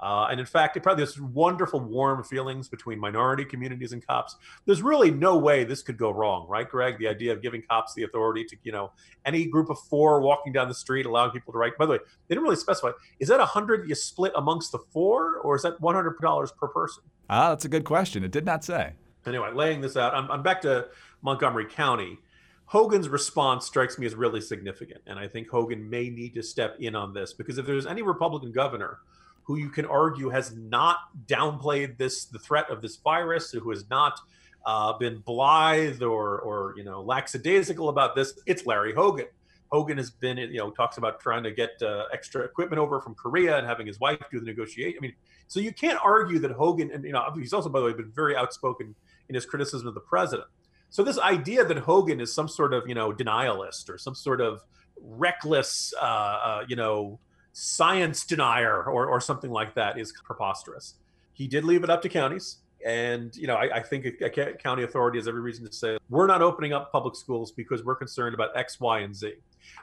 uh, 0.00 0.28
and 0.30 0.38
in 0.38 0.46
fact, 0.46 0.76
it 0.76 0.82
probably 0.82 1.04
there's 1.04 1.20
wonderful 1.20 1.80
warm 1.80 2.22
feelings 2.22 2.68
between 2.68 2.98
minority 3.00 3.44
communities 3.44 3.92
and 3.92 4.06
cops. 4.06 4.36
There's 4.64 4.80
really 4.80 5.10
no 5.10 5.36
way 5.36 5.64
this 5.64 5.82
could 5.82 5.98
go 5.98 6.10
wrong, 6.10 6.46
right, 6.48 6.68
Greg? 6.68 6.98
The 6.98 7.08
idea 7.08 7.32
of 7.32 7.42
giving 7.42 7.62
cops 7.62 7.94
the 7.94 8.04
authority 8.04 8.44
to, 8.44 8.56
you 8.62 8.70
know, 8.70 8.92
any 9.24 9.46
group 9.46 9.70
of 9.70 9.78
four 9.90 10.20
walking 10.20 10.52
down 10.52 10.68
the 10.68 10.74
street, 10.74 11.06
allowing 11.06 11.32
people 11.32 11.52
to 11.52 11.58
write. 11.58 11.76
By 11.76 11.86
the 11.86 11.92
way, 11.92 11.98
they 12.28 12.34
didn't 12.34 12.44
really 12.44 12.56
specify. 12.56 12.90
Is 13.18 13.28
that 13.28 13.40
a 13.40 13.44
hundred 13.44 13.88
you 13.88 13.94
split 13.96 14.32
amongst 14.36 14.70
the 14.70 14.78
four, 14.78 15.38
or 15.38 15.56
is 15.56 15.62
that 15.62 15.80
one 15.80 15.96
hundred 15.96 16.16
dollars 16.20 16.52
per 16.52 16.68
person? 16.68 17.02
Ah, 17.28 17.50
that's 17.50 17.64
a 17.64 17.68
good 17.68 17.84
question. 17.84 18.24
It 18.24 18.30
did 18.30 18.44
not 18.44 18.64
say. 18.64 18.92
Anyway, 19.26 19.50
laying 19.52 19.80
this 19.80 19.96
out, 19.96 20.14
I'm, 20.14 20.30
I'm 20.30 20.42
back 20.42 20.62
to 20.62 20.88
Montgomery 21.22 21.66
County. 21.66 22.18
Hogan's 22.64 23.08
response 23.08 23.66
strikes 23.66 23.98
me 23.98 24.06
as 24.06 24.14
really 24.14 24.40
significant, 24.40 25.00
and 25.06 25.18
I 25.18 25.26
think 25.26 25.48
Hogan 25.48 25.88
may 25.88 26.10
need 26.10 26.34
to 26.34 26.42
step 26.42 26.76
in 26.80 26.94
on 26.94 27.14
this 27.14 27.32
because 27.32 27.58
if 27.58 27.66
there's 27.66 27.86
any 27.86 28.02
Republican 28.02 28.52
governor 28.52 28.98
who 29.42 29.56
you 29.56 29.70
can 29.70 29.86
argue 29.86 30.28
has 30.28 30.54
not 30.54 30.98
downplayed 31.26 31.96
this 31.96 32.26
the 32.26 32.38
threat 32.38 32.70
of 32.70 32.82
this 32.82 32.96
virus, 32.96 33.50
who 33.50 33.70
has 33.70 33.88
not 33.88 34.20
uh, 34.66 34.92
been 34.98 35.20
blithe 35.20 36.02
or 36.02 36.40
or 36.40 36.74
you 36.76 36.84
know 36.84 37.00
lackadaisical 37.00 37.88
about 37.88 38.14
this, 38.14 38.38
it's 38.44 38.66
Larry 38.66 38.92
Hogan. 38.92 39.26
Hogan 39.70 39.98
has 39.98 40.10
been, 40.10 40.38
you 40.38 40.56
know, 40.58 40.70
talks 40.70 40.96
about 40.96 41.20
trying 41.20 41.42
to 41.42 41.50
get 41.50 41.70
uh, 41.82 42.04
extra 42.12 42.42
equipment 42.42 42.80
over 42.80 43.00
from 43.00 43.14
Korea 43.14 43.58
and 43.58 43.66
having 43.66 43.86
his 43.86 44.00
wife 44.00 44.18
do 44.30 44.40
the 44.40 44.46
negotiation. 44.46 44.98
I 44.98 45.02
mean, 45.02 45.14
so 45.46 45.60
you 45.60 45.72
can't 45.72 45.98
argue 46.02 46.38
that 46.40 46.50
Hogan, 46.52 46.90
and 46.90 47.04
you 47.04 47.12
know, 47.12 47.30
he's 47.36 47.52
also, 47.52 47.68
by 47.68 47.80
the 47.80 47.86
way, 47.86 47.92
been 47.92 48.12
very 48.12 48.36
outspoken 48.36 48.94
in 49.28 49.34
his 49.34 49.44
criticism 49.44 49.86
of 49.86 49.94
the 49.94 50.00
president. 50.00 50.48
So 50.90 51.02
this 51.02 51.18
idea 51.18 51.64
that 51.64 51.78
Hogan 51.78 52.20
is 52.20 52.34
some 52.34 52.48
sort 52.48 52.72
of, 52.72 52.88
you 52.88 52.94
know, 52.94 53.12
denialist 53.12 53.90
or 53.90 53.98
some 53.98 54.14
sort 54.14 54.40
of 54.40 54.62
reckless, 55.02 55.92
uh, 56.00 56.04
uh, 56.04 56.64
you 56.66 56.76
know, 56.76 57.18
science 57.52 58.24
denier 58.24 58.84
or, 58.84 59.06
or 59.06 59.20
something 59.20 59.50
like 59.50 59.74
that 59.74 59.98
is 59.98 60.12
preposterous. 60.24 60.94
He 61.32 61.46
did 61.46 61.64
leave 61.64 61.84
it 61.84 61.90
up 61.90 62.02
to 62.02 62.08
counties. 62.08 62.58
And, 62.84 63.34
you 63.36 63.46
know, 63.46 63.56
I, 63.56 63.78
I 63.78 63.82
think 63.82 64.06
a, 64.06 64.24
a, 64.24 64.54
county 64.54 64.84
authority 64.84 65.18
has 65.18 65.26
every 65.26 65.40
reason 65.40 65.66
to 65.66 65.72
say, 65.72 65.98
we're 66.08 66.28
not 66.28 66.42
opening 66.42 66.72
up 66.72 66.92
public 66.92 67.16
schools 67.16 67.50
because 67.50 67.84
we're 67.84 67.96
concerned 67.96 68.34
about 68.34 68.56
X, 68.56 68.78
Y, 68.78 69.00
and 69.00 69.14
Z. 69.14 69.34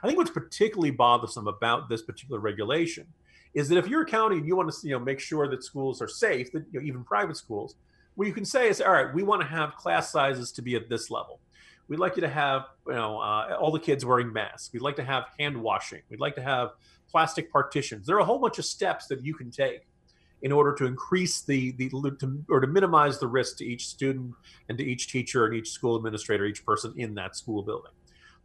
I 0.02 0.06
think 0.06 0.18
what's 0.18 0.30
particularly 0.30 0.90
bothersome 0.90 1.48
about 1.48 1.88
this 1.88 2.02
particular 2.02 2.40
regulation 2.40 3.06
is 3.54 3.68
that 3.68 3.78
if 3.78 3.88
you're 3.88 4.02
a 4.02 4.06
county 4.06 4.36
and 4.36 4.46
you 4.46 4.54
want 4.56 4.70
to, 4.70 4.86
you 4.86 4.92
know, 4.92 4.98
make 4.98 5.18
sure 5.18 5.48
that 5.48 5.64
schools 5.64 6.02
are 6.02 6.08
safe, 6.08 6.52
that 6.52 6.64
you 6.70 6.80
know, 6.80 6.86
even 6.86 7.04
private 7.04 7.36
schools, 7.36 7.74
what 8.14 8.26
you 8.26 8.34
can 8.34 8.44
say 8.44 8.68
is, 8.68 8.80
all 8.80 8.92
right, 8.92 9.12
we 9.14 9.22
want 9.22 9.40
to 9.42 9.48
have 9.48 9.76
class 9.76 10.10
sizes 10.10 10.52
to 10.52 10.62
be 10.62 10.74
at 10.74 10.88
this 10.88 11.10
level. 11.10 11.40
We'd 11.88 11.98
like 11.98 12.16
you 12.16 12.22
to 12.22 12.28
have, 12.28 12.66
you 12.86 12.94
know, 12.94 13.18
uh, 13.18 13.56
all 13.60 13.70
the 13.70 13.78
kids 13.78 14.04
wearing 14.04 14.32
masks. 14.32 14.72
We'd 14.72 14.82
like 14.82 14.96
to 14.96 15.04
have 15.04 15.24
hand 15.38 15.56
washing. 15.56 16.02
We'd 16.10 16.20
like 16.20 16.34
to 16.34 16.42
have 16.42 16.70
plastic 17.10 17.52
partitions. 17.52 18.06
There 18.06 18.16
are 18.16 18.20
a 18.20 18.24
whole 18.24 18.38
bunch 18.38 18.58
of 18.58 18.64
steps 18.64 19.06
that 19.06 19.24
you 19.24 19.34
can 19.34 19.50
take 19.50 19.86
in 20.42 20.52
order 20.52 20.74
to 20.74 20.84
increase 20.84 21.42
the 21.42 21.72
the 21.72 21.88
to, 21.88 22.44
or 22.50 22.60
to 22.60 22.66
minimize 22.66 23.18
the 23.18 23.26
risk 23.26 23.58
to 23.58 23.64
each 23.64 23.88
student 23.88 24.34
and 24.68 24.76
to 24.78 24.84
each 24.84 25.10
teacher 25.10 25.46
and 25.46 25.54
each 25.54 25.70
school 25.70 25.96
administrator, 25.96 26.44
each 26.44 26.64
person 26.64 26.92
in 26.96 27.14
that 27.14 27.36
school 27.36 27.62
building. 27.62 27.92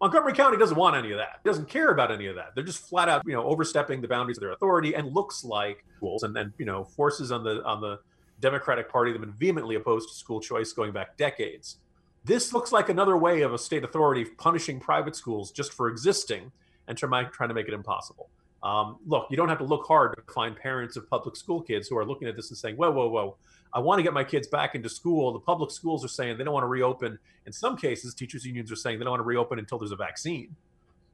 Montgomery 0.01 0.33
County 0.33 0.57
doesn't 0.57 0.77
want 0.77 0.95
any 0.95 1.11
of 1.11 1.19
that. 1.19 1.39
It 1.45 1.47
doesn't 1.47 1.69
care 1.69 1.89
about 1.91 2.11
any 2.11 2.25
of 2.25 2.35
that. 2.35 2.55
They're 2.55 2.63
just 2.63 2.89
flat 2.89 3.07
out, 3.07 3.21
you 3.25 3.33
know, 3.33 3.43
overstepping 3.43 4.01
the 4.01 4.07
boundaries 4.07 4.37
of 4.37 4.41
their 4.41 4.51
authority 4.51 4.95
and 4.95 5.13
looks 5.13 5.43
like 5.43 5.85
schools 5.97 6.23
and 6.23 6.35
then, 6.35 6.51
you 6.57 6.65
know, 6.65 6.83
forces 6.83 7.31
on 7.31 7.43
the 7.43 7.63
on 7.63 7.81
the 7.81 7.99
Democratic 8.39 8.91
Party 8.91 9.11
that 9.11 9.19
have 9.19 9.27
been 9.27 9.37
vehemently 9.37 9.75
opposed 9.75 10.09
to 10.09 10.15
school 10.15 10.41
choice 10.41 10.73
going 10.73 10.91
back 10.91 11.17
decades. 11.17 11.77
This 12.25 12.51
looks 12.51 12.71
like 12.71 12.89
another 12.89 13.15
way 13.15 13.41
of 13.41 13.53
a 13.53 13.59
state 13.59 13.83
authority 13.83 14.25
punishing 14.25 14.79
private 14.79 15.15
schools 15.15 15.51
just 15.51 15.71
for 15.71 15.87
existing 15.87 16.51
and 16.87 16.97
trying 16.97 17.29
to 17.29 17.53
make 17.53 17.67
it 17.67 17.73
impossible. 17.73 18.29
Um, 18.63 18.97
look, 19.05 19.27
you 19.29 19.37
don't 19.37 19.49
have 19.49 19.57
to 19.59 19.63
look 19.63 19.85
hard 19.87 20.15
to 20.15 20.33
find 20.33 20.55
parents 20.55 20.95
of 20.95 21.09
public 21.09 21.35
school 21.35 21.61
kids 21.61 21.87
who 21.87 21.97
are 21.97 22.05
looking 22.05 22.27
at 22.27 22.35
this 22.35 22.49
and 22.49 22.57
saying, 22.57 22.75
whoa, 22.75 22.91
whoa, 22.91 23.07
whoa, 23.07 23.37
I 23.73 23.79
want 23.79 23.99
to 23.99 24.03
get 24.03 24.13
my 24.13 24.23
kids 24.23 24.47
back 24.47 24.75
into 24.75 24.89
school. 24.89 25.31
The 25.31 25.39
public 25.39 25.71
schools 25.71 26.03
are 26.03 26.09
saying 26.09 26.37
they 26.37 26.43
don't 26.43 26.53
want 26.53 26.63
to 26.63 26.67
reopen. 26.67 27.17
In 27.45 27.53
some 27.53 27.77
cases, 27.77 28.13
teachers' 28.13 28.45
unions 28.45 28.71
are 28.71 28.75
saying 28.75 28.99
they 28.99 29.05
don't 29.05 29.11
want 29.11 29.21
to 29.21 29.25
reopen 29.25 29.59
until 29.59 29.77
there's 29.77 29.91
a 29.91 29.95
vaccine. 29.95 30.55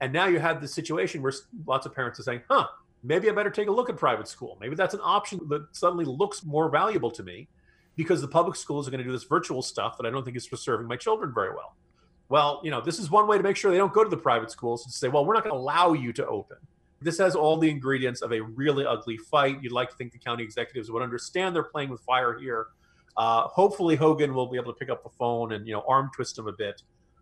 And 0.02 0.14
now 0.14 0.28
you 0.28 0.40
have 0.40 0.62
this 0.62 0.74
situation 0.74 1.22
where 1.22 1.34
lots 1.66 1.86
of 1.86 1.94
parents 1.94 2.20
are 2.20 2.24
saying, 2.24 2.42
huh, 2.50 2.68
maybe 3.04 3.30
I 3.30 3.34
better 3.34 3.50
take 3.50 3.68
a 3.68 3.72
look 3.72 3.90
at 3.90 3.98
private 3.98 4.28
school. 4.28 4.58
Maybe 4.60 4.76
that's 4.76 4.94
an 4.94 5.00
option 5.04 5.40
that 5.50 5.68
suddenly 5.72 6.06
looks 6.06 6.44
more 6.44 6.70
valuable 6.70 7.12
to 7.12 7.24
me 7.24 7.48
because 7.96 8.22
the 8.22 8.28
public 8.28 8.56
schools 8.56 8.88
are 8.88 8.92
going 8.92 9.00
to 9.00 9.04
do 9.04 9.12
this 9.12 9.24
virtual 9.24 9.62
stuff 9.62 9.98
that 9.98 10.06
I 10.06 10.10
don't 10.10 10.24
think 10.24 10.38
is 10.38 10.48
serving 10.54 10.88
my 10.88 10.98
children 10.98 11.34
very 11.34 11.50
well. 11.50 11.76
Well, 12.30 12.62
you 12.64 12.72
know, 12.72 12.82
this 12.82 13.00
is 13.00 13.10
one 13.10 13.28
way 13.28 13.38
to 13.38 13.44
make 13.44 13.56
sure 13.56 13.72
they 13.72 13.78
don't 13.78 13.94
go 13.94 14.04
to 14.04 14.10
the 14.10 14.18
private 14.18 14.52
schools 14.52 14.86
and 14.86 14.94
say, 14.94 15.08
well, 15.08 15.26
we're 15.26 15.34
not 15.34 15.44
going 15.44 15.56
to 15.56 15.60
allow 15.60 15.94
you 15.94 16.12
to 16.14 16.28
open. 16.28 16.58
This 17.01 17.18
has 17.20 17.36
all 17.36 17.58
the 17.58 17.70
ingredients 17.70 18.22
of 18.22 18.32
a 18.32 18.42
really 18.42 18.86
ugly 18.86 19.18
fight. 19.18 19.62
You'd 19.62 19.72
like 19.72 19.89
to 19.89 19.96
think 19.96 20.12
the 20.12 20.20
county 20.20 20.44
executives 20.44 20.89
would 20.89 21.04
understand 21.04 21.56
they're 21.56 21.63
playing 21.63 21.89
with 21.89 22.01
fire 22.01 22.38
here. 22.39 22.68
Uh, 23.16 23.44
hopefully, 23.44 23.96
Hogan 23.96 24.34
will 24.34 24.48
be 24.48 24.58
able 24.58 24.74
to 24.74 24.80
pick 24.80 24.89
up 24.89 25.04
the 25.04 25.10
phone 25.10 25.54
and 25.54 25.68
you 25.68 25.74
know 25.74 25.84
arm 25.88 26.10
twist 26.13 26.38
him 26.38 26.48
a 26.48 26.54
bit. 26.54 26.82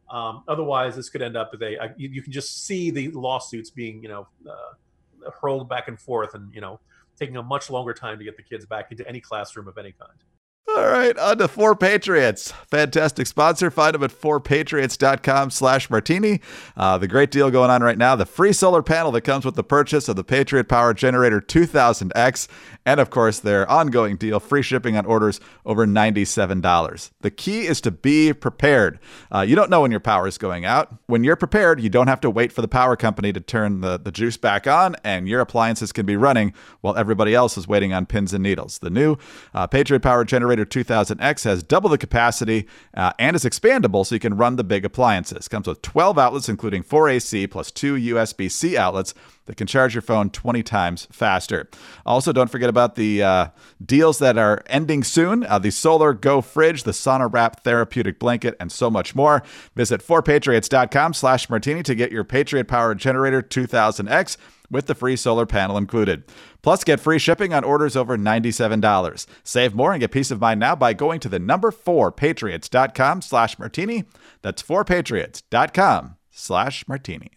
Um, 0.10 0.44
otherwise, 0.48 0.96
this 0.96 1.10
could 1.10 1.22
end 1.22 1.36
up 1.36 1.51
with 1.51 1.63
a, 1.63 1.94
you, 1.98 2.10
you, 2.10 2.22
can 2.22 2.32
just 2.32 2.65
see 2.65 2.91
the 2.91 3.10
lawsuits 3.10 3.72
being 3.72 4.03
you 4.03 4.10
know 4.10 4.27
uh, 4.48 5.29
hurled 5.41 5.67
back 5.67 5.88
and 5.88 6.00
forth, 6.00 6.36
and 6.36 6.53
you 6.53 6.62
know 6.62 6.79
taking 7.17 7.38
a 7.38 7.44
much 7.44 7.70
longer 7.70 7.94
time 7.94 8.17
to 8.20 8.24
get 8.24 8.38
the 8.38 8.44
kids 8.44 8.65
back 8.65 8.91
into 8.91 9.08
any 9.08 9.20
classroom 9.20 9.67
of 9.67 9.77
any 9.77 9.94
kind. 9.94 10.20
All 10.67 10.88
right, 10.88 11.15
on 11.19 11.38
to 11.38 11.48
4Patriots. 11.48 12.51
Fantastic 12.72 13.27
sponsor. 13.27 13.69
Find 13.69 13.93
them 13.93 14.01
at 14.03 14.10
4patriots.com 14.10 15.51
slash 15.51 15.91
martini. 15.91 16.41
Uh, 16.75 16.98
the 16.98 17.07
great 17.07 17.29
deal 17.29 17.51
going 17.51 17.69
on 17.69 17.84
right 17.84 18.00
now, 18.00 18.15
the 18.15 18.25
free 18.25 18.51
solar 18.51 18.81
panel 18.81 19.12
that 19.12 19.22
comes 19.22 19.45
with 19.45 19.53
the 19.53 19.63
purchase 19.63 20.10
of 20.10 20.15
the 20.15 20.24
Patriot 20.24 20.67
Power 20.67 20.95
Generator 20.95 21.39
2000X. 21.39 22.48
And 22.84 23.00
of 23.00 23.12
course, 23.12 23.39
their 23.39 23.69
ongoing 23.69 24.17
deal, 24.17 24.39
free 24.39 24.63
shipping 24.63 24.98
on 24.98 25.05
orders 25.05 25.39
over 25.67 25.86
$97. 25.86 27.12
The 27.22 27.31
key 27.31 27.67
is 27.67 27.79
to 27.81 27.91
be 27.91 28.34
prepared. 28.34 29.00
Uh, 29.31 29.41
you 29.41 29.55
don't 29.55 29.69
know 29.69 29.81
when 29.81 29.91
your 29.91 30.00
power 30.00 30.27
is 30.27 30.39
going 30.39 30.65
out. 30.65 30.95
When 31.05 31.24
you're 31.24 31.36
prepared, 31.36 31.79
you 31.79 31.89
don't 31.89 32.07
have 32.07 32.22
to 32.22 32.29
wait 32.29 32.51
for 32.51 32.62
the 32.62 32.67
power 32.67 32.95
company 32.95 33.31
to 33.34 33.39
turn 33.39 33.81
the, 33.81 34.00
the 34.00 34.12
juice 34.12 34.38
back 34.38 34.65
on, 34.65 34.95
and 35.03 35.27
your 35.29 35.41
appliances 35.41 35.91
can 35.91 36.07
be 36.07 36.15
running 36.15 36.53
while 36.81 36.95
everybody 36.95 37.36
else 37.36 37.55
is 37.55 37.67
waiting 37.67 37.93
on 37.93 38.07
pins 38.07 38.34
and 38.34 38.41
needles. 38.41 38.79
The 38.79 38.89
new 38.89 39.17
uh, 39.53 39.67
Patriot 39.67 40.00
Power 40.01 40.25
Generator 40.25 40.54
2000X 40.63 41.43
has 41.43 41.63
double 41.63 41.89
the 41.89 41.97
capacity 41.97 42.67
uh, 42.93 43.12
and 43.17 43.35
is 43.35 43.43
expandable 43.43 44.05
so 44.05 44.13
you 44.13 44.19
can 44.19 44.38
run 44.38 44.55
the 44.55 44.63
big 44.63 44.85
appliances. 44.85 45.47
Comes 45.47 45.67
with 45.67 45.81
12 45.81 46.19
outlets, 46.19 46.47
including 46.47 46.83
4 46.83 47.09
AC 47.09 47.47
plus 47.47 47.71
2 47.71 47.95
USB 47.95 48.51
C 48.51 48.77
outlets 48.77 49.15
that 49.45 49.57
can 49.57 49.67
charge 49.67 49.93
your 49.93 50.01
phone 50.01 50.29
20 50.29 50.63
times 50.63 51.07
faster. 51.12 51.67
Also, 52.05 52.31
don't 52.31 52.50
forget 52.50 52.69
about 52.69 52.95
the 52.95 53.24
uh, 53.24 53.47
deals 53.83 54.19
that 54.19 54.38
are 54.38 54.63
ending 54.67 55.03
soon 55.03 55.43
uh, 55.45 55.59
the 55.59 55.71
Solar 55.71 56.13
Go 56.13 56.41
Fridge, 56.41 56.83
the 56.83 56.91
Sauna 56.91 57.31
Wrap 57.31 57.63
Therapeutic 57.63 58.19
Blanket, 58.19 58.55
and 58.59 58.71
so 58.71 58.89
much 58.89 59.15
more. 59.15 59.43
Visit 59.75 60.05
4patriots.com 60.05 61.13
slash 61.13 61.50
martini 61.50 61.83
to 61.83 61.95
get 61.95 62.12
your 62.12 62.24
Patriot 62.24 62.67
Power 62.67 62.93
Generator 62.95 63.41
2000X 63.41 64.38
with 64.69 64.88
the 64.88 64.95
free 64.95 65.15
solar 65.15 65.45
panel 65.45 65.77
included. 65.77 66.24
Plus, 66.62 66.84
get 66.84 67.00
free 67.00 67.19
shipping 67.19 67.53
on 67.53 67.63
orders 67.63 67.95
over 67.95 68.17
$97. 68.17 69.25
Save 69.43 69.75
more 69.75 69.91
and 69.91 70.01
get 70.01 70.12
peace 70.12 70.31
of 70.31 70.41
mind 70.41 70.60
now 70.60 70.75
by 70.75 70.93
going 70.93 71.19
to 71.19 71.29
the 71.29 71.39
number 71.39 71.72
4patriots.com 71.72 73.22
slash 73.22 73.60
martini. 73.60 74.05
That's 74.41 74.63
4patriots.com 74.63 76.15
slash 76.31 76.88
martini. 76.88 77.31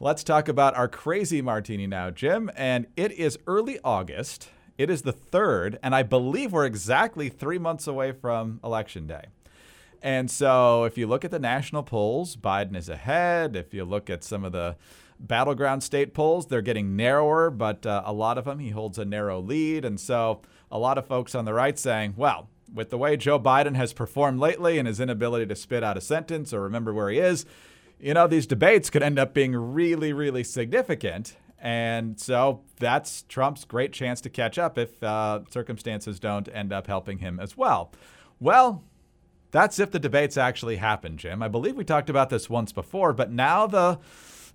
Let's 0.00 0.24
talk 0.24 0.48
about 0.48 0.76
our 0.76 0.88
crazy 0.88 1.40
martini 1.40 1.86
now, 1.86 2.10
Jim. 2.10 2.50
And 2.56 2.86
it 2.96 3.12
is 3.12 3.38
early 3.46 3.78
August. 3.84 4.48
It 4.76 4.90
is 4.90 5.02
the 5.02 5.12
third, 5.12 5.78
and 5.84 5.94
I 5.94 6.02
believe 6.02 6.52
we're 6.52 6.66
exactly 6.66 7.28
three 7.28 7.58
months 7.58 7.86
away 7.86 8.10
from 8.10 8.58
Election 8.64 9.06
Day. 9.06 9.26
And 10.02 10.30
so 10.30 10.84
if 10.84 10.98
you 10.98 11.06
look 11.06 11.24
at 11.24 11.30
the 11.30 11.38
national 11.38 11.84
polls, 11.84 12.36
Biden 12.36 12.76
is 12.76 12.88
ahead. 12.88 13.56
If 13.56 13.72
you 13.72 13.84
look 13.84 14.10
at 14.10 14.24
some 14.24 14.44
of 14.44 14.52
the 14.52 14.76
battleground 15.18 15.82
state 15.82 16.14
polls, 16.14 16.46
they're 16.46 16.62
getting 16.62 16.96
narrower, 16.96 17.50
but 17.50 17.86
uh, 17.86 18.02
a 18.04 18.12
lot 18.12 18.38
of 18.38 18.44
them 18.44 18.58
he 18.58 18.70
holds 18.70 18.98
a 18.98 19.04
narrow 19.04 19.40
lead. 19.40 19.84
And 19.84 19.98
so 19.98 20.42
a 20.70 20.78
lot 20.78 20.98
of 20.98 21.06
folks 21.06 21.34
on 21.34 21.44
the 21.44 21.54
right 21.54 21.78
saying, 21.78 22.14
well, 22.16 22.48
with 22.72 22.90
the 22.90 22.98
way 22.98 23.16
Joe 23.16 23.38
Biden 23.38 23.76
has 23.76 23.92
performed 23.92 24.40
lately 24.40 24.78
and 24.78 24.88
his 24.88 25.00
inability 25.00 25.46
to 25.46 25.56
spit 25.56 25.84
out 25.84 25.96
a 25.96 26.00
sentence 26.00 26.52
or 26.52 26.60
remember 26.60 26.92
where 26.92 27.10
he 27.10 27.18
is, 27.18 27.46
you 28.00 28.14
know, 28.14 28.26
these 28.26 28.46
debates 28.46 28.90
could 28.90 29.02
end 29.02 29.18
up 29.18 29.32
being 29.32 29.54
really, 29.54 30.12
really 30.12 30.44
significant. 30.44 31.36
And 31.58 32.20
so 32.20 32.60
that's 32.78 33.22
Trump's 33.22 33.64
great 33.64 33.92
chance 33.92 34.20
to 34.22 34.30
catch 34.30 34.58
up 34.58 34.76
if 34.76 35.02
uh, 35.02 35.40
circumstances 35.50 36.20
don't 36.20 36.48
end 36.52 36.72
up 36.72 36.86
helping 36.86 37.18
him 37.18 37.40
as 37.40 37.56
well. 37.56 37.92
Well, 38.38 38.82
that's 39.50 39.78
if 39.78 39.90
the 39.92 40.00
debates 40.00 40.36
actually 40.36 40.76
happen, 40.76 41.16
Jim. 41.16 41.42
I 41.42 41.48
believe 41.48 41.76
we 41.76 41.84
talked 41.84 42.10
about 42.10 42.28
this 42.28 42.50
once 42.50 42.72
before, 42.72 43.12
but 43.12 43.30
now 43.30 43.66
the 43.66 43.98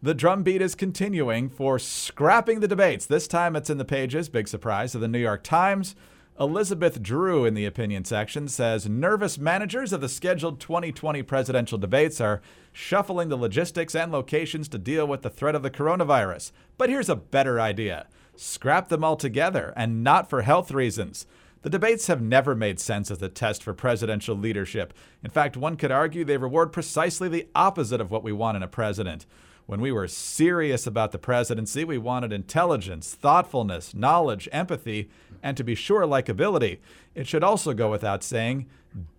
the 0.01 0.13
drumbeat 0.13 0.61
is 0.61 0.75
continuing 0.75 1.49
for 1.49 1.77
scrapping 1.77 2.61
the 2.61 2.67
debates. 2.69 3.05
This 3.05 3.27
time 3.27 3.55
it's 3.55 3.69
in 3.69 3.77
the 3.77 3.85
pages, 3.85 4.29
big 4.29 4.47
surprise, 4.47 4.95
of 4.95 5.01
the 5.01 5.09
New 5.09 5.19
York 5.19 5.43
Times. 5.43 5.93
Elizabeth 6.39 7.03
Drew 7.03 7.43
in 7.43 7.53
the 7.53 7.65
opinion 7.65 8.05
section 8.05 8.47
says 8.47 8.87
nervous 8.87 9.37
managers 9.37 9.91
of 9.91 9.99
the 9.99 10.07
scheduled 10.07 10.61
2020 10.61 11.21
presidential 11.23 11.77
debates 11.77 12.21
are 12.21 12.41
shuffling 12.71 13.27
the 13.27 13.35
logistics 13.35 13.93
and 13.93 14.09
locations 14.09 14.69
to 14.69 14.77
deal 14.77 15.05
with 15.05 15.21
the 15.21 15.29
threat 15.29 15.53
of 15.53 15.63
the 15.63 15.69
coronavirus. 15.69 16.53
But 16.77 16.89
here's 16.89 17.09
a 17.09 17.15
better 17.17 17.59
idea 17.59 18.07
scrap 18.37 18.87
them 18.87 19.03
altogether, 19.03 19.73
and 19.75 20.01
not 20.01 20.29
for 20.29 20.43
health 20.43 20.71
reasons. 20.71 21.27
The 21.61 21.69
debates 21.69 22.07
have 22.07 22.21
never 22.21 22.55
made 22.55 22.79
sense 22.79 23.11
as 23.11 23.21
a 23.21 23.27
test 23.27 23.63
for 23.63 23.73
presidential 23.73 24.33
leadership. 24.33 24.93
In 25.21 25.29
fact, 25.29 25.57
one 25.57 25.75
could 25.75 25.91
argue 25.91 26.23
they 26.23 26.37
reward 26.37 26.71
precisely 26.71 27.27
the 27.27 27.49
opposite 27.53 27.99
of 27.99 28.11
what 28.11 28.23
we 28.23 28.31
want 28.31 28.55
in 28.55 28.63
a 28.63 28.67
president. 28.69 29.25
When 29.69 29.81
we 29.81 29.91
were 29.91 30.07
serious 30.07 30.87
about 30.87 31.11
the 31.11 31.19
presidency, 31.19 31.85
we 31.85 31.99
wanted 31.99 32.33
intelligence, 32.33 33.13
thoughtfulness, 33.13 33.93
knowledge, 33.93 34.49
empathy, 34.51 35.11
and 35.43 35.55
to 35.55 35.63
be 35.63 35.75
sure, 35.75 36.07
likability. 36.07 36.79
It 37.13 37.27
should 37.27 37.43
also 37.43 37.75
go 37.75 37.91
without 37.91 38.23
saying, 38.23 38.65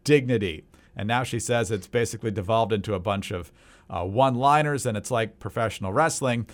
dignity. 0.02 0.64
And 0.96 1.06
now 1.06 1.22
she 1.22 1.38
says 1.38 1.70
it's 1.70 1.86
basically 1.86 2.32
devolved 2.32 2.72
into 2.72 2.94
a 2.94 2.98
bunch 2.98 3.30
of 3.30 3.52
uh, 3.88 4.04
one 4.04 4.34
liners 4.34 4.86
and 4.86 4.96
it's 4.96 5.12
like 5.12 5.38
professional 5.38 5.92
wrestling. 5.92 6.48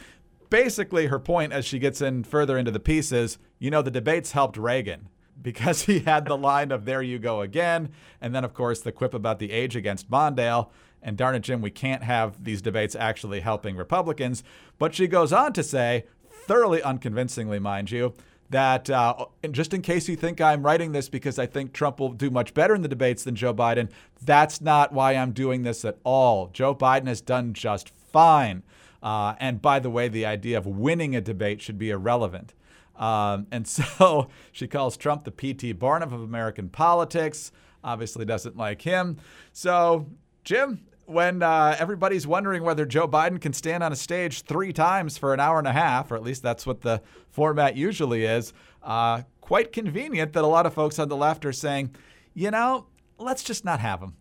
Basically, 0.51 1.07
her 1.07 1.19
point 1.19 1.55
as 1.55 1.65
she 1.65 1.79
gets 1.79 2.03
in 2.03 2.23
further 2.23 2.59
into 2.59 2.71
the 2.71 2.79
piece 2.79 3.13
is 3.13 3.39
you 3.59 3.71
know, 3.71 3.81
the 3.81 3.91
debates 3.91 4.33
helped 4.33 4.59
Reagan 4.59 5.09
because 5.41 5.85
he 5.85 6.01
had 6.01 6.27
the 6.27 6.37
line 6.37 6.71
of 6.71 6.85
there 6.85 7.01
you 7.01 7.19
go 7.19 7.41
again. 7.41 7.89
And 8.21 8.35
then, 8.35 8.45
of 8.45 8.53
course, 8.53 8.81
the 8.81 8.93
quip 8.93 9.15
about 9.15 9.39
the 9.39 9.53
age 9.53 9.75
against 9.75 10.11
Mondale. 10.11 10.69
And 11.07 11.17
darn 11.17 11.37
it, 11.37 11.41
Jim, 11.41 11.63
we 11.63 11.71
can't 11.71 12.03
have 12.03 12.43
these 12.43 12.61
debates 12.61 12.97
actually 12.97 13.39
helping 13.39 13.77
Republicans. 13.77 14.43
But 14.77 14.93
she 14.93 15.07
goes 15.07 15.33
on 15.33 15.53
to 15.53 15.63
say, 15.63 16.05
thoroughly 16.47 16.83
unconvincingly, 16.83 17.61
mind 17.61 17.93
you, 17.93 18.13
that 18.51 18.91
uh, 18.91 19.27
just 19.53 19.73
in 19.73 19.83
case 19.83 20.09
you 20.09 20.17
think 20.17 20.41
I'm 20.41 20.65
writing 20.65 20.91
this 20.91 21.09
because 21.09 21.39
I 21.39 21.47
think 21.47 21.73
Trump 21.73 22.01
will 22.01 22.11
do 22.11 22.29
much 22.29 22.55
better 22.55 22.75
in 22.75 22.83
the 22.83 22.89
debates 22.89 23.23
than 23.23 23.37
Joe 23.37 23.55
Biden, 23.55 23.89
that's 24.21 24.61
not 24.61 24.93
why 24.93 25.13
I'm 25.13 25.31
doing 25.31 25.63
this 25.63 25.85
at 25.85 25.99
all. 26.03 26.49
Joe 26.49 26.75
Biden 26.75 27.07
has 27.07 27.21
done 27.21 27.55
just 27.55 27.91
fine. 27.91 28.65
Uh, 29.01 29.37
and 29.39 29.63
by 29.63 29.79
the 29.79 29.91
way, 29.91 30.09
the 30.09 30.27
idea 30.27 30.59
of 30.59 30.67
winning 30.67 31.15
a 31.15 31.21
debate 31.21 31.61
should 31.61 31.79
be 31.79 31.91
irrelevant. 31.91 32.53
Um, 32.97 33.47
and 33.53 33.69
so 33.69 34.29
she 34.51 34.67
calls 34.67 34.97
Trump 34.97 35.23
the 35.23 35.31
P.T. 35.31 35.73
Barnum 35.75 36.13
of 36.13 36.21
American 36.21 36.69
politics. 36.69 37.53
Obviously, 37.85 38.25
doesn't 38.25 38.57
like 38.57 38.83
him. 38.83 39.19
So, 39.53 40.09
Jim, 40.43 40.81
when 41.07 41.43
uh, 41.43 41.77
everybody's 41.79 42.27
wondering 42.27 42.63
whether 42.63 42.85
Joe 42.85 43.09
Biden 43.09 43.41
can 43.41 43.53
stand 43.53 43.83
on 43.83 43.93
a 43.93 43.97
stage 43.97 44.43
three 44.43 44.73
times 44.73 45.17
for 45.17 45.33
an 45.33 45.41
hour 45.41 45.59
and 45.59 45.67
a 45.67 45.73
half, 45.73 46.11
or 46.11 46.17
at 46.17 46.23
least 46.23 46.43
that's 46.43 46.67
what 46.67 46.83
the 46.83 47.01
format 47.31 47.77
usually 47.77 48.25
is, 48.25 48.53
uh, 48.83 49.23
quite 49.41 49.73
convenient 49.73 50.33
that 50.33 50.43
a 50.45 50.49
lot 50.49 50.67
of 50.67 50.75
folks 50.75 50.99
on 50.99 51.09
the 51.09 51.17
left 51.17 51.45
are 51.45 51.53
saying, 51.53 51.95
you 52.35 52.51
know, 52.51 52.87
let's 53.19 53.43
just 53.43 53.65
not 53.65 53.81
have 53.81 54.01
him. 54.01 54.15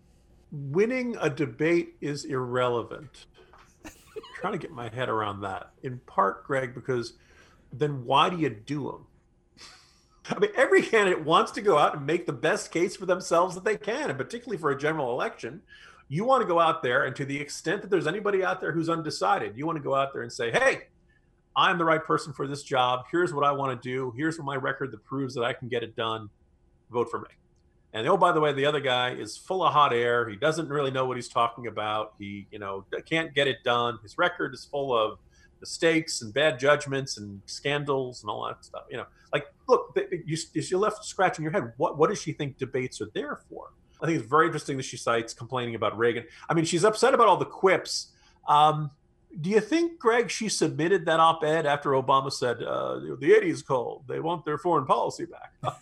Winning 0.52 1.18
a 1.20 1.30
debate 1.30 1.96
is 2.02 2.24
irrelevant. 2.24 3.26
trying 4.40 4.54
to 4.54 4.60
get 4.60 4.72
my 4.72 4.90
head 4.90 5.10
around 5.10 5.42
that. 5.42 5.72
In 5.82 6.00
part, 6.06 6.46
Greg, 6.46 6.76
because 6.76 7.14
then 7.74 8.06
why 8.06 8.30
do 8.30 8.38
you 8.38 8.50
do 8.50 8.84
them? 8.84 9.08
I 10.30 10.40
mean, 10.40 10.52
every 10.56 10.84
candidate 10.84 11.26
wants 11.26 11.52
to 11.54 11.62
go 11.62 11.78
out 11.78 11.96
and 11.96 12.06
make 12.06 12.28
the 12.28 12.34
best 12.34 12.72
case 12.72 12.96
for 12.96 13.08
themselves 13.08 13.56
that 13.56 13.66
they 13.66 13.78
can, 13.78 14.10
and 14.10 14.18
particularly 14.18 14.58
for 14.58 14.70
a 14.70 14.78
general 14.78 15.12
election 15.12 15.62
you 16.08 16.24
want 16.24 16.42
to 16.42 16.48
go 16.48 16.60
out 16.60 16.84
there, 16.84 17.06
and 17.06 17.16
to 17.16 17.26
the 17.26 17.40
extent 17.40 17.82
that 17.82 17.90
there's 17.90 18.08
anybody 18.08 18.44
out 18.44 18.62
there 18.62 18.72
who's 18.72 18.90
undecided, 18.90 19.58
you 19.58 19.66
want 19.66 19.78
to 19.78 19.84
go 19.84 19.96
out 19.96 20.14
there 20.14 20.22
and 20.22 20.32
say, 20.32 20.52
hey, 20.52 20.84
I'm 21.56 21.78
the 21.78 21.86
right 21.86 22.04
person 22.04 22.34
for 22.34 22.48
this 22.48 22.64
job. 22.64 23.06
Here's 23.12 23.34
what 23.34 23.46
I 23.46 23.52
want 23.52 23.82
to 23.82 23.90
do. 23.90 24.14
Here's 24.16 24.38
my 24.40 24.56
record 24.56 24.92
that 24.92 25.04
proves 25.06 25.34
that 25.36 25.44
I 25.44 25.54
can 25.54 25.68
get 25.68 25.84
it 25.84 25.96
done. 25.96 26.30
Vote 26.92 27.10
for 27.10 27.20
me. 27.20 27.30
And 27.94 28.06
oh, 28.08 28.18
by 28.18 28.34
the 28.34 28.42
way, 28.42 28.52
the 28.52 28.66
other 28.66 28.82
guy 28.82 29.12
is 29.14 29.38
full 29.38 29.64
of 29.64 29.72
hot 29.72 29.94
air. 29.94 30.28
He 30.28 30.36
doesn't 30.36 30.68
really 30.68 30.92
know 30.92 31.06
what 31.06 31.16
he's 31.16 31.30
talking 31.30 31.68
about. 31.68 32.14
He, 32.20 32.46
you 32.52 32.60
know, 32.60 32.86
can't 33.06 33.34
get 33.34 33.48
it 33.48 33.64
done. 33.64 34.00
His 34.04 34.18
record 34.18 34.54
is 34.54 34.66
full 34.66 34.96
of 34.96 35.18
mistakes 35.62 36.22
and 36.22 36.34
bad 36.34 36.60
judgments 36.60 37.18
and 37.18 37.42
scandals 37.46 38.22
and 38.22 38.30
all 38.30 38.46
that 38.48 38.66
stuff. 38.66 38.84
You 38.92 38.98
know, 38.98 39.06
like, 39.32 39.46
look, 39.70 39.98
you, 40.26 40.38
you're 40.54 40.80
left 40.80 41.06
scratching 41.06 41.44
your 41.44 41.54
head. 41.54 41.72
What, 41.78 41.98
what 41.98 42.10
does 42.10 42.22
she 42.22 42.34
think 42.34 42.58
debates 42.58 43.00
are 43.00 43.10
there 43.14 43.40
for? 43.50 43.70
I 44.06 44.08
think 44.08 44.20
it's 44.20 44.30
very 44.30 44.46
interesting 44.46 44.78
that 44.78 44.84
she 44.84 44.98
cites 44.98 45.34
complaining 45.34 45.74
about 45.74 45.98
Reagan. 45.98 46.26
I 46.48 46.54
mean, 46.54 46.64
she's 46.64 46.86
upset 46.86 47.16
about 47.16 47.28
all 47.28 47.38
the 47.38 47.46
quips. 47.46 48.12
Um, 48.48 48.92
do 49.42 49.50
you 49.50 49.60
think, 49.60 49.98
Greg, 49.98 50.30
she 50.30 50.48
submitted 50.48 51.08
that 51.08 51.20
op 51.20 51.44
ed 51.44 51.66
after 51.66 51.90
Obama 51.90 52.32
said, 52.32 52.62
uh, 52.62 53.00
the 53.00 53.36
80s 53.42 53.66
cold? 53.66 54.04
They 54.08 54.20
want 54.20 54.46
their 54.46 54.60
foreign 54.60 54.86
policy 54.86 55.26
back? 55.26 55.76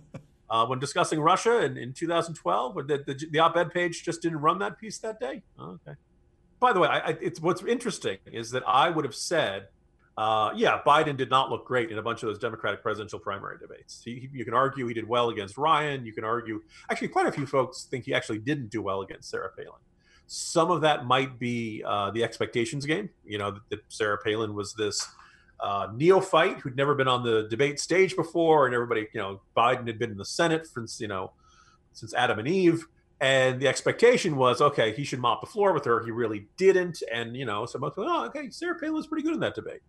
uh, 0.50 0.66
when 0.66 0.80
discussing 0.80 1.20
Russia 1.20 1.64
in, 1.64 1.76
in 1.76 1.92
2012, 1.92 2.74
the, 2.74 2.82
the, 3.06 3.26
the 3.30 3.38
op 3.38 3.56
ed 3.56 3.70
page 3.72 4.02
just 4.02 4.20
didn't 4.20 4.40
run 4.40 4.58
that 4.58 4.76
piece 4.76 4.98
that 4.98 5.20
day? 5.20 5.42
Okay. 5.60 5.92
By 6.58 6.72
the 6.72 6.80
way, 6.80 6.88
I, 6.88 6.98
I, 6.98 7.18
it's 7.22 7.40
what's 7.40 7.62
interesting 7.62 8.18
is 8.32 8.50
that 8.50 8.64
I 8.66 8.90
would 8.90 9.04
have 9.04 9.14
said 9.14 9.68
uh, 10.16 10.52
yeah, 10.54 10.80
Biden 10.86 11.16
did 11.16 11.30
not 11.30 11.50
look 11.50 11.64
great 11.64 11.90
in 11.90 11.98
a 11.98 12.02
bunch 12.02 12.22
of 12.22 12.28
those 12.28 12.38
Democratic 12.38 12.82
presidential 12.82 13.18
primary 13.18 13.56
debates. 13.58 14.02
He, 14.04 14.28
you 14.32 14.44
can 14.44 14.54
argue 14.54 14.86
he 14.86 14.94
did 14.94 15.08
well 15.08 15.30
against 15.30 15.56
Ryan. 15.56 16.04
You 16.04 16.12
can 16.12 16.24
argue, 16.24 16.62
actually, 16.90 17.08
quite 17.08 17.26
a 17.26 17.32
few 17.32 17.46
folks 17.46 17.84
think 17.84 18.04
he 18.04 18.12
actually 18.12 18.38
didn't 18.38 18.68
do 18.68 18.82
well 18.82 19.02
against 19.02 19.30
Sarah 19.30 19.50
Palin. 19.56 19.80
Some 20.26 20.70
of 20.70 20.82
that 20.82 21.06
might 21.06 21.38
be 21.38 21.82
uh, 21.86 22.10
the 22.10 22.22
expectations 22.22 22.84
game. 22.84 23.08
You 23.24 23.38
know, 23.38 23.52
that, 23.52 23.62
that 23.70 23.80
Sarah 23.88 24.18
Palin 24.22 24.54
was 24.54 24.74
this 24.74 25.08
uh, 25.60 25.88
neophyte 25.94 26.58
who'd 26.58 26.76
never 26.76 26.94
been 26.94 27.08
on 27.08 27.22
the 27.22 27.46
debate 27.48 27.80
stage 27.80 28.14
before, 28.14 28.66
and 28.66 28.74
everybody, 28.74 29.08
you 29.12 29.20
know, 29.20 29.40
Biden 29.56 29.86
had 29.86 29.98
been 29.98 30.10
in 30.10 30.18
the 30.18 30.24
Senate 30.24 30.66
since, 30.66 31.00
you 31.00 31.08
know, 31.08 31.32
since 31.92 32.14
Adam 32.14 32.38
and 32.38 32.48
Eve. 32.48 32.86
And 33.22 33.60
the 33.60 33.68
expectation 33.68 34.36
was, 34.36 34.60
okay, 34.60 34.92
he 34.92 35.04
should 35.04 35.18
mop 35.18 35.40
the 35.40 35.46
floor 35.46 35.72
with 35.72 35.84
her. 35.84 36.04
He 36.04 36.10
really 36.10 36.46
didn't. 36.56 37.02
And, 37.12 37.36
you 37.36 37.44
know, 37.44 37.66
so 37.66 37.78
most 37.78 37.94
oh, 37.96 38.26
okay, 38.26 38.50
Sarah 38.50 38.78
Palin's 38.78 39.06
pretty 39.06 39.22
good 39.22 39.34
in 39.34 39.40
that 39.40 39.54
debate 39.54 39.80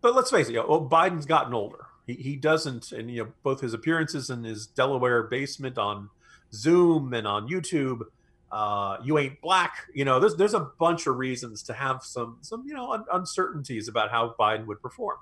but 0.00 0.14
let's 0.14 0.30
face 0.30 0.48
it, 0.48 0.52
you 0.52 0.58
know, 0.58 0.88
Biden's 0.90 1.26
gotten 1.26 1.54
older. 1.54 1.86
He, 2.06 2.14
he 2.14 2.36
doesn't, 2.36 2.92
and 2.92 3.10
you 3.10 3.24
know, 3.24 3.32
both 3.42 3.60
his 3.60 3.74
appearances 3.74 4.30
in 4.30 4.44
his 4.44 4.66
Delaware 4.66 5.24
basement 5.24 5.78
on 5.78 6.10
Zoom 6.52 7.12
and 7.14 7.26
on 7.26 7.48
YouTube, 7.48 8.02
uh, 8.50 8.96
you 9.04 9.18
ain't 9.18 9.40
black. 9.40 9.86
You 9.94 10.04
know, 10.04 10.18
there's 10.18 10.36
there's 10.36 10.54
a 10.54 10.70
bunch 10.78 11.06
of 11.06 11.16
reasons 11.16 11.62
to 11.64 11.72
have 11.72 12.02
some 12.02 12.38
some 12.40 12.64
you 12.66 12.74
know 12.74 12.92
un- 12.92 13.04
uncertainties 13.12 13.88
about 13.88 14.10
how 14.10 14.34
Biden 14.38 14.66
would 14.66 14.82
perform. 14.82 15.18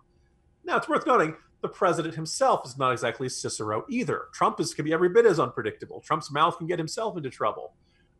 Now, 0.64 0.76
it's 0.76 0.88
worth 0.88 1.06
noting 1.06 1.34
the 1.60 1.68
president 1.68 2.14
himself 2.14 2.66
is 2.66 2.78
not 2.78 2.92
exactly 2.92 3.28
Cicero 3.28 3.84
either. 3.88 4.26
Trump 4.32 4.60
is 4.60 4.74
can 4.74 4.84
be 4.84 4.92
every 4.92 5.08
bit 5.08 5.26
as 5.26 5.40
unpredictable. 5.40 6.00
Trump's 6.00 6.30
mouth 6.30 6.56
can 6.58 6.66
get 6.66 6.78
himself 6.78 7.16
into 7.16 7.30
trouble. 7.30 7.74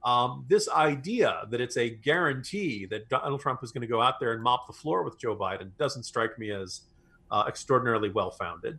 Um, 0.05 0.45
this 0.49 0.69
idea 0.69 1.47
that 1.51 1.61
it's 1.61 1.77
a 1.77 1.91
guarantee 1.91 2.87
that 2.87 3.09
Donald 3.09 3.41
Trump 3.41 3.65
is 3.65 3.73
going 3.73 3.83
to 3.83 3.89
go 3.89 4.01
out 4.01 4.21
there 4.21 4.33
and 4.33 4.43
mop 4.43 4.67
the 4.67 4.73
floor 4.73 5.03
with 5.03 5.19
Joe 5.19 5.37
Biden 5.37 5.71
doesn't 5.77 6.05
strike 6.05 6.39
me 6.39 6.51
as 6.51 6.83
uh, 7.31 7.45
extraordinarily 7.49 8.11
well 8.11 8.31
founded. 8.31 8.79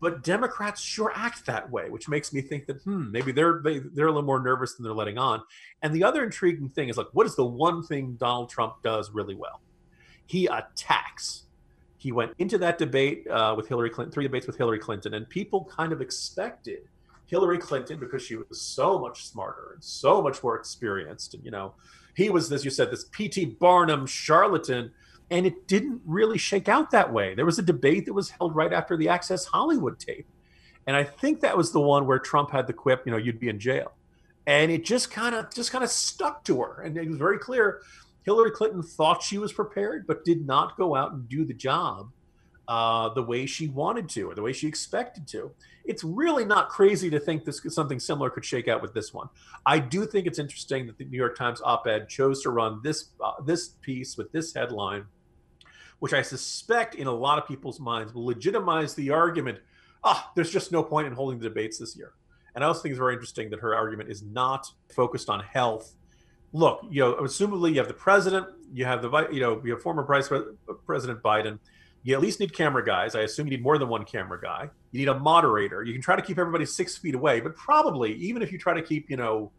But 0.00 0.22
Democrats 0.22 0.80
sure 0.80 1.10
act 1.14 1.46
that 1.46 1.70
way, 1.70 1.88
which 1.88 2.08
makes 2.08 2.32
me 2.32 2.42
think 2.42 2.66
that 2.66 2.82
hmm, 2.82 3.10
maybe 3.10 3.32
they're 3.32 3.60
they, 3.64 3.76
are 3.76 3.80
they 3.80 4.02
are 4.02 4.06
a 4.06 4.10
little 4.10 4.22
more 4.22 4.40
nervous 4.40 4.74
than 4.74 4.84
they're 4.84 4.92
letting 4.92 5.18
on. 5.18 5.42
And 5.82 5.94
the 5.94 6.04
other 6.04 6.22
intriguing 6.22 6.68
thing 6.68 6.88
is 6.88 6.96
like, 6.96 7.08
what 7.12 7.26
is 7.26 7.34
the 7.34 7.46
one 7.46 7.82
thing 7.82 8.16
Donald 8.16 8.50
Trump 8.50 8.82
does 8.82 9.10
really 9.10 9.34
well? 9.34 9.60
He 10.26 10.46
attacks. 10.46 11.44
He 11.96 12.12
went 12.12 12.32
into 12.38 12.58
that 12.58 12.76
debate 12.76 13.26
uh, 13.28 13.54
with 13.56 13.68
Hillary 13.68 13.88
Clinton, 13.88 14.12
three 14.12 14.24
debates 14.24 14.46
with 14.46 14.56
Hillary 14.56 14.78
Clinton, 14.78 15.14
and 15.14 15.28
people 15.28 15.64
kind 15.64 15.92
of 15.92 16.02
expected 16.02 16.82
Hillary 17.26 17.58
Clinton 17.58 17.98
because 17.98 18.22
she 18.22 18.36
was 18.36 18.60
so 18.60 18.98
much 18.98 19.26
smarter 19.26 19.72
and 19.74 19.84
so 19.84 20.22
much 20.22 20.42
more 20.42 20.56
experienced. 20.56 21.34
And, 21.34 21.44
you 21.44 21.50
know, 21.50 21.74
he 22.14 22.30
was, 22.30 22.50
as 22.52 22.64
you 22.64 22.70
said, 22.70 22.90
this 22.90 23.04
P.T. 23.10 23.44
Barnum 23.60 24.06
charlatan. 24.06 24.92
And 25.28 25.44
it 25.44 25.66
didn't 25.66 26.00
really 26.06 26.38
shake 26.38 26.68
out 26.68 26.92
that 26.92 27.12
way. 27.12 27.34
There 27.34 27.44
was 27.44 27.58
a 27.58 27.62
debate 27.62 28.06
that 28.06 28.12
was 28.12 28.30
held 28.30 28.54
right 28.54 28.72
after 28.72 28.96
the 28.96 29.08
Access 29.08 29.44
Hollywood 29.44 29.98
tape. 29.98 30.28
And 30.86 30.94
I 30.94 31.02
think 31.02 31.40
that 31.40 31.56
was 31.56 31.72
the 31.72 31.80
one 31.80 32.06
where 32.06 32.20
Trump 32.20 32.52
had 32.52 32.68
the 32.68 32.72
quip, 32.72 33.02
you 33.04 33.10
know, 33.10 33.18
you'd 33.18 33.40
be 33.40 33.48
in 33.48 33.58
jail. 33.58 33.92
and 34.46 34.70
it 34.70 34.84
just 34.84 35.10
kind 35.10 35.34
of 35.34 35.52
just 35.52 35.72
kind 35.72 35.84
of 35.84 35.90
stuck 35.90 36.44
to 36.44 36.60
her. 36.62 36.82
And 36.82 36.96
it 36.96 37.08
was 37.08 37.18
very 37.18 37.38
clear 37.38 37.82
Hillary 38.22 38.50
Clinton 38.52 38.82
thought 38.82 39.22
she 39.22 39.38
was 39.38 39.52
prepared, 39.52 40.06
but 40.06 40.24
did 40.24 40.46
not 40.46 40.76
go 40.76 40.94
out 40.94 41.12
and 41.12 41.28
do 41.28 41.44
the 41.44 41.54
job 41.54 42.10
uh, 42.68 43.08
the 43.10 43.22
way 43.22 43.46
she 43.46 43.68
wanted 43.68 44.08
to 44.10 44.30
or 44.30 44.34
the 44.34 44.42
way 44.42 44.52
she 44.52 44.66
expected 44.66 45.26
to. 45.28 45.50
It's 45.84 46.02
really 46.02 46.44
not 46.44 46.68
crazy 46.68 47.08
to 47.10 47.20
think 47.20 47.44
this 47.44 47.60
something 47.68 48.00
similar 48.00 48.28
could 48.28 48.44
shake 48.44 48.66
out 48.66 48.82
with 48.82 48.92
this 48.92 49.14
one. 49.14 49.28
I 49.64 49.78
do 49.78 50.04
think 50.04 50.26
it's 50.26 50.38
interesting 50.38 50.86
that 50.86 50.98
the 50.98 51.04
New 51.04 51.16
York 51.16 51.36
Times 51.36 51.60
op-ed 51.62 52.08
chose 52.08 52.42
to 52.42 52.50
run 52.50 52.80
this 52.82 53.10
uh, 53.24 53.40
this 53.44 53.68
piece 53.80 54.16
with 54.16 54.32
this 54.32 54.52
headline, 54.52 55.04
which 56.00 56.12
I 56.12 56.22
suspect 56.22 56.96
in 56.96 57.06
a 57.06 57.12
lot 57.12 57.38
of 57.38 57.46
people's 57.46 57.78
minds 57.78 58.14
will 58.14 58.26
legitimize 58.26 58.94
the 58.94 59.10
argument. 59.10 59.58
Ah, 60.02 60.32
there's 60.34 60.50
just 60.50 60.72
no 60.72 60.82
point 60.82 61.06
in 61.06 61.12
holding 61.12 61.38
the 61.38 61.48
debates 61.48 61.78
this 61.78 61.96
year. 61.96 62.14
And 62.56 62.64
I 62.64 62.68
also 62.68 62.82
think 62.82 62.92
it's 62.92 62.98
very 62.98 63.12
interesting 63.12 63.50
that 63.50 63.60
her 63.60 63.74
argument 63.74 64.10
is 64.10 64.22
not 64.22 64.66
focused 64.92 65.28
on 65.28 65.40
health. 65.40 65.92
Look, 66.52 66.80
you 66.88 67.00
know, 67.00 67.14
assumably 67.16 67.70
you 67.72 67.78
have 67.78 67.88
the 67.88 67.94
president, 67.94 68.46
you 68.72 68.86
have 68.86 69.02
the 69.02 69.28
you 69.30 69.40
know, 69.40 69.60
you 69.64 69.72
have 69.72 69.82
former 69.82 70.04
Vice 70.04 70.30
President 70.86 71.22
Biden 71.22 71.58
you 72.06 72.14
at 72.14 72.20
least 72.20 72.38
need 72.38 72.52
camera 72.52 72.84
guys. 72.84 73.16
I 73.16 73.22
assume 73.22 73.48
you 73.48 73.56
need 73.56 73.64
more 73.64 73.78
than 73.78 73.88
one 73.88 74.04
camera 74.04 74.40
guy. 74.40 74.70
You 74.92 75.00
need 75.00 75.08
a 75.08 75.18
moderator. 75.18 75.82
You 75.82 75.92
can 75.92 76.00
try 76.00 76.14
to 76.14 76.22
keep 76.22 76.38
everybody 76.38 76.64
six 76.64 76.96
feet 76.96 77.16
away, 77.16 77.40
but 77.40 77.56
probably 77.56 78.14
even 78.14 78.42
if 78.42 78.52
you 78.52 78.58
try 78.58 78.74
to 78.74 78.82
keep, 78.82 79.10
you 79.10 79.16
know, 79.16 79.50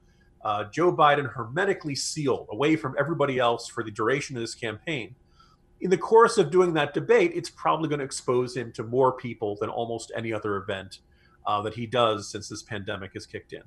uh, 0.45 0.63
Joe 0.71 0.95
Biden 0.95 1.29
hermetically 1.29 1.93
sealed 1.93 2.47
away 2.49 2.77
from 2.77 2.95
everybody 2.97 3.37
else 3.37 3.67
for 3.67 3.83
the 3.83 3.91
duration 3.91 4.37
of 4.37 4.41
this 4.41 4.55
campaign, 4.55 5.13
in 5.81 5.89
the 5.89 5.97
course 5.97 6.37
of 6.37 6.49
doing 6.49 6.73
that 6.75 6.93
debate, 6.93 7.33
it's 7.35 7.49
probably 7.49 7.89
going 7.89 7.99
to 7.99 8.05
expose 8.05 8.55
him 8.55 8.71
to 8.71 8.83
more 8.83 9.11
people 9.11 9.57
than 9.59 9.69
almost 9.69 10.13
any 10.15 10.31
other 10.31 10.55
event 10.55 10.99
uh, 11.45 11.61
that 11.63 11.73
he 11.73 11.85
does 11.85 12.31
since 12.31 12.47
this 12.47 12.63
pandemic 12.63 13.11
has 13.13 13.25
kicked 13.25 13.51
in. 13.51 13.63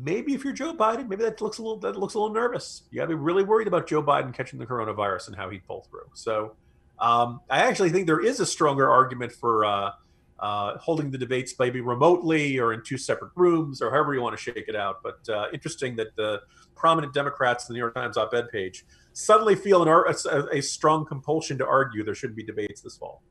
Maybe 0.00 0.34
if 0.34 0.44
you're 0.44 0.52
Joe 0.52 0.72
Biden, 0.72 1.08
maybe 1.08 1.24
that 1.24 1.40
looks 1.40 1.58
a 1.58 1.62
little 1.62 1.80
that 1.80 1.96
looks 1.96 2.14
a 2.14 2.20
little 2.20 2.32
nervous. 2.32 2.84
You 2.92 2.98
got 2.98 3.06
to 3.06 3.08
be 3.08 3.14
really 3.16 3.42
worried 3.42 3.66
about 3.66 3.88
Joe 3.88 4.04
Biden 4.04 4.32
catching 4.32 4.60
the 4.60 4.66
coronavirus 4.66 5.26
and 5.28 5.36
how 5.36 5.50
he'd 5.50 5.66
pull 5.66 5.80
through. 5.90 6.10
So 6.14 6.54
um, 7.00 7.40
I 7.48 7.60
actually 7.60 7.90
think 7.90 8.06
there 8.06 8.24
is 8.24 8.40
a 8.40 8.46
stronger 8.46 8.88
argument 8.88 9.32
for 9.32 9.64
uh, 9.64 9.90
uh, 10.38 10.78
holding 10.78 11.10
the 11.10 11.18
debates 11.18 11.54
maybe 11.58 11.80
remotely 11.80 12.58
or 12.58 12.72
in 12.72 12.82
two 12.84 12.98
separate 12.98 13.32
rooms 13.34 13.82
or 13.82 13.90
however 13.90 14.14
you 14.14 14.22
want 14.22 14.36
to 14.36 14.42
shake 14.42 14.68
it 14.68 14.76
out. 14.76 14.96
But 15.02 15.28
uh, 15.28 15.46
interesting 15.52 15.96
that 15.96 16.14
the 16.16 16.42
prominent 16.76 17.12
Democrats, 17.12 17.68
in 17.68 17.72
the 17.72 17.76
New 17.76 17.82
York 17.82 17.94
Times 17.94 18.16
op-ed 18.16 18.48
page, 18.50 18.84
suddenly 19.12 19.56
feel 19.56 19.82
an, 19.82 19.88
a, 19.88 20.58
a 20.58 20.60
strong 20.60 21.04
compulsion 21.04 21.58
to 21.58 21.66
argue 21.66 22.04
there 22.04 22.14
shouldn't 22.14 22.36
be 22.36 22.44
debates 22.44 22.80
this 22.80 22.96
fall. 22.96 23.22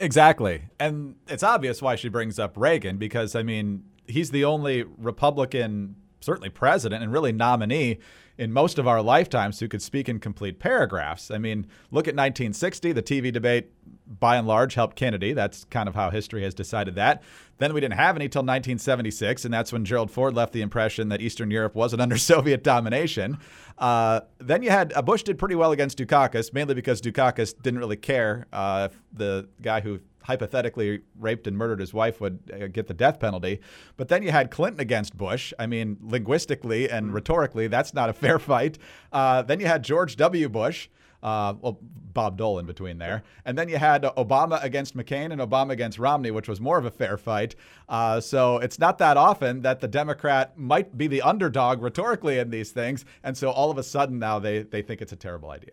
Exactly. 0.00 0.62
And 0.80 1.16
it's 1.28 1.42
obvious 1.42 1.80
why 1.82 1.94
she 1.94 2.08
brings 2.08 2.38
up 2.38 2.56
Reagan 2.56 2.96
because, 2.96 3.36
I 3.36 3.42
mean, 3.42 3.84
he's 4.06 4.30
the 4.30 4.44
only 4.44 4.82
Republican, 4.82 5.94
certainly 6.20 6.48
president 6.48 7.02
and 7.02 7.12
really 7.12 7.32
nominee 7.32 7.98
in 8.40 8.54
most 8.54 8.78
of 8.78 8.88
our 8.88 9.02
lifetimes 9.02 9.60
who 9.60 9.68
could 9.68 9.82
speak 9.82 10.08
in 10.08 10.18
complete 10.18 10.58
paragraphs. 10.58 11.30
I 11.30 11.36
mean, 11.36 11.66
look 11.90 12.08
at 12.08 12.14
1960, 12.14 12.92
the 12.92 13.02
TV 13.02 13.30
debate 13.30 13.70
by 14.18 14.36
and 14.36 14.46
large 14.48 14.74
helped 14.74 14.96
Kennedy. 14.96 15.34
That's 15.34 15.64
kind 15.64 15.86
of 15.90 15.94
how 15.94 16.08
history 16.08 16.42
has 16.42 16.54
decided 16.54 16.94
that. 16.94 17.22
Then 17.58 17.74
we 17.74 17.82
didn't 17.82 17.98
have 17.98 18.16
any 18.16 18.30
till 18.30 18.40
1976, 18.40 19.44
and 19.44 19.52
that's 19.52 19.74
when 19.74 19.84
Gerald 19.84 20.10
Ford 20.10 20.34
left 20.34 20.54
the 20.54 20.62
impression 20.62 21.10
that 21.10 21.20
Eastern 21.20 21.50
Europe 21.50 21.74
wasn't 21.74 22.00
under 22.02 22.16
Soviet 22.16 22.64
domination. 22.64 23.36
Uh, 23.76 24.22
then 24.38 24.62
you 24.62 24.70
had 24.70 24.94
uh, 24.94 25.02
Bush 25.02 25.22
did 25.22 25.38
pretty 25.38 25.54
well 25.54 25.72
against 25.72 25.98
Dukakis, 25.98 26.54
mainly 26.54 26.72
because 26.72 27.02
Dukakis 27.02 27.54
didn't 27.60 27.78
really 27.78 27.96
care 27.96 28.46
uh, 28.54 28.88
if 28.90 28.98
the 29.12 29.50
guy 29.60 29.82
who 29.82 30.00
hypothetically 30.22 31.00
raped 31.18 31.46
and 31.46 31.56
murdered 31.56 31.80
his 31.80 31.94
wife 31.94 32.20
would 32.20 32.38
uh, 32.52 32.66
get 32.66 32.86
the 32.86 32.94
death 32.94 33.18
penalty. 33.20 33.60
But 33.96 34.08
then 34.08 34.22
you 34.22 34.30
had 34.30 34.50
Clinton 34.50 34.80
against 34.80 35.16
Bush. 35.16 35.52
I 35.58 35.66
mean, 35.66 35.98
linguistically 36.02 36.90
and 36.90 37.06
mm-hmm. 37.06 37.14
rhetorically, 37.14 37.66
that's 37.68 37.94
not 37.94 38.08
a 38.08 38.12
fair 38.12 38.38
fight. 38.50 38.78
Uh, 39.12 39.42
then 39.42 39.60
you 39.60 39.66
had 39.66 39.82
George 39.82 40.16
W. 40.16 40.48
Bush. 40.48 40.88
Uh, 41.22 41.52
well, 41.60 41.78
Bob 41.82 42.38
Dole 42.38 42.58
in 42.58 42.64
between 42.66 42.96
there. 42.96 43.22
And 43.44 43.58
then 43.58 43.68
you 43.68 43.76
had 43.76 44.04
Obama 44.04 44.62
against 44.64 44.96
McCain 44.96 45.32
and 45.32 45.40
Obama 45.40 45.70
against 45.70 45.98
Romney, 45.98 46.30
which 46.30 46.48
was 46.48 46.62
more 46.62 46.78
of 46.78 46.86
a 46.86 46.90
fair 46.90 47.18
fight. 47.18 47.54
Uh, 47.90 48.20
so 48.20 48.56
it's 48.56 48.78
not 48.78 48.96
that 48.98 49.18
often 49.18 49.60
that 49.60 49.80
the 49.80 49.88
Democrat 49.88 50.56
might 50.58 50.96
be 50.96 51.06
the 51.08 51.20
underdog 51.20 51.82
rhetorically 51.82 52.38
in 52.38 52.48
these 52.48 52.70
things. 52.70 53.04
And 53.22 53.36
so 53.36 53.50
all 53.50 53.70
of 53.70 53.76
a 53.76 53.82
sudden 53.82 54.18
now 54.18 54.38
they, 54.38 54.62
they 54.62 54.80
think 54.80 55.02
it's 55.02 55.12
a 55.12 55.16
terrible 55.16 55.50
idea. 55.50 55.72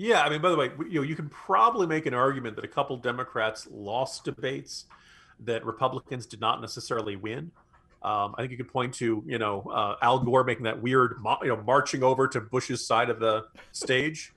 Yeah, 0.00 0.22
I 0.22 0.30
mean, 0.30 0.40
by 0.40 0.48
the 0.48 0.56
way, 0.56 0.70
you 0.88 0.94
know, 0.94 1.02
you 1.02 1.14
can 1.14 1.28
probably 1.28 1.86
make 1.86 2.06
an 2.06 2.14
argument 2.14 2.56
that 2.56 2.64
a 2.64 2.68
couple 2.68 2.96
Democrats 2.96 3.68
lost 3.70 4.24
debates 4.24 4.86
that 5.40 5.62
Republicans 5.66 6.24
did 6.24 6.40
not 6.40 6.62
necessarily 6.62 7.16
win. 7.16 7.50
Um, 8.02 8.34
I 8.34 8.40
think 8.40 8.50
you 8.50 8.56
could 8.56 8.72
point 8.72 8.94
to, 8.94 9.22
you 9.26 9.36
know, 9.36 9.60
uh, 9.70 9.96
Al 10.00 10.20
Gore 10.20 10.42
making 10.42 10.64
that 10.64 10.80
weird, 10.80 11.16
you 11.42 11.48
know, 11.48 11.62
marching 11.64 12.02
over 12.02 12.26
to 12.28 12.40
Bush's 12.40 12.86
side 12.86 13.10
of 13.10 13.20
the 13.20 13.44
stage. 13.72 14.32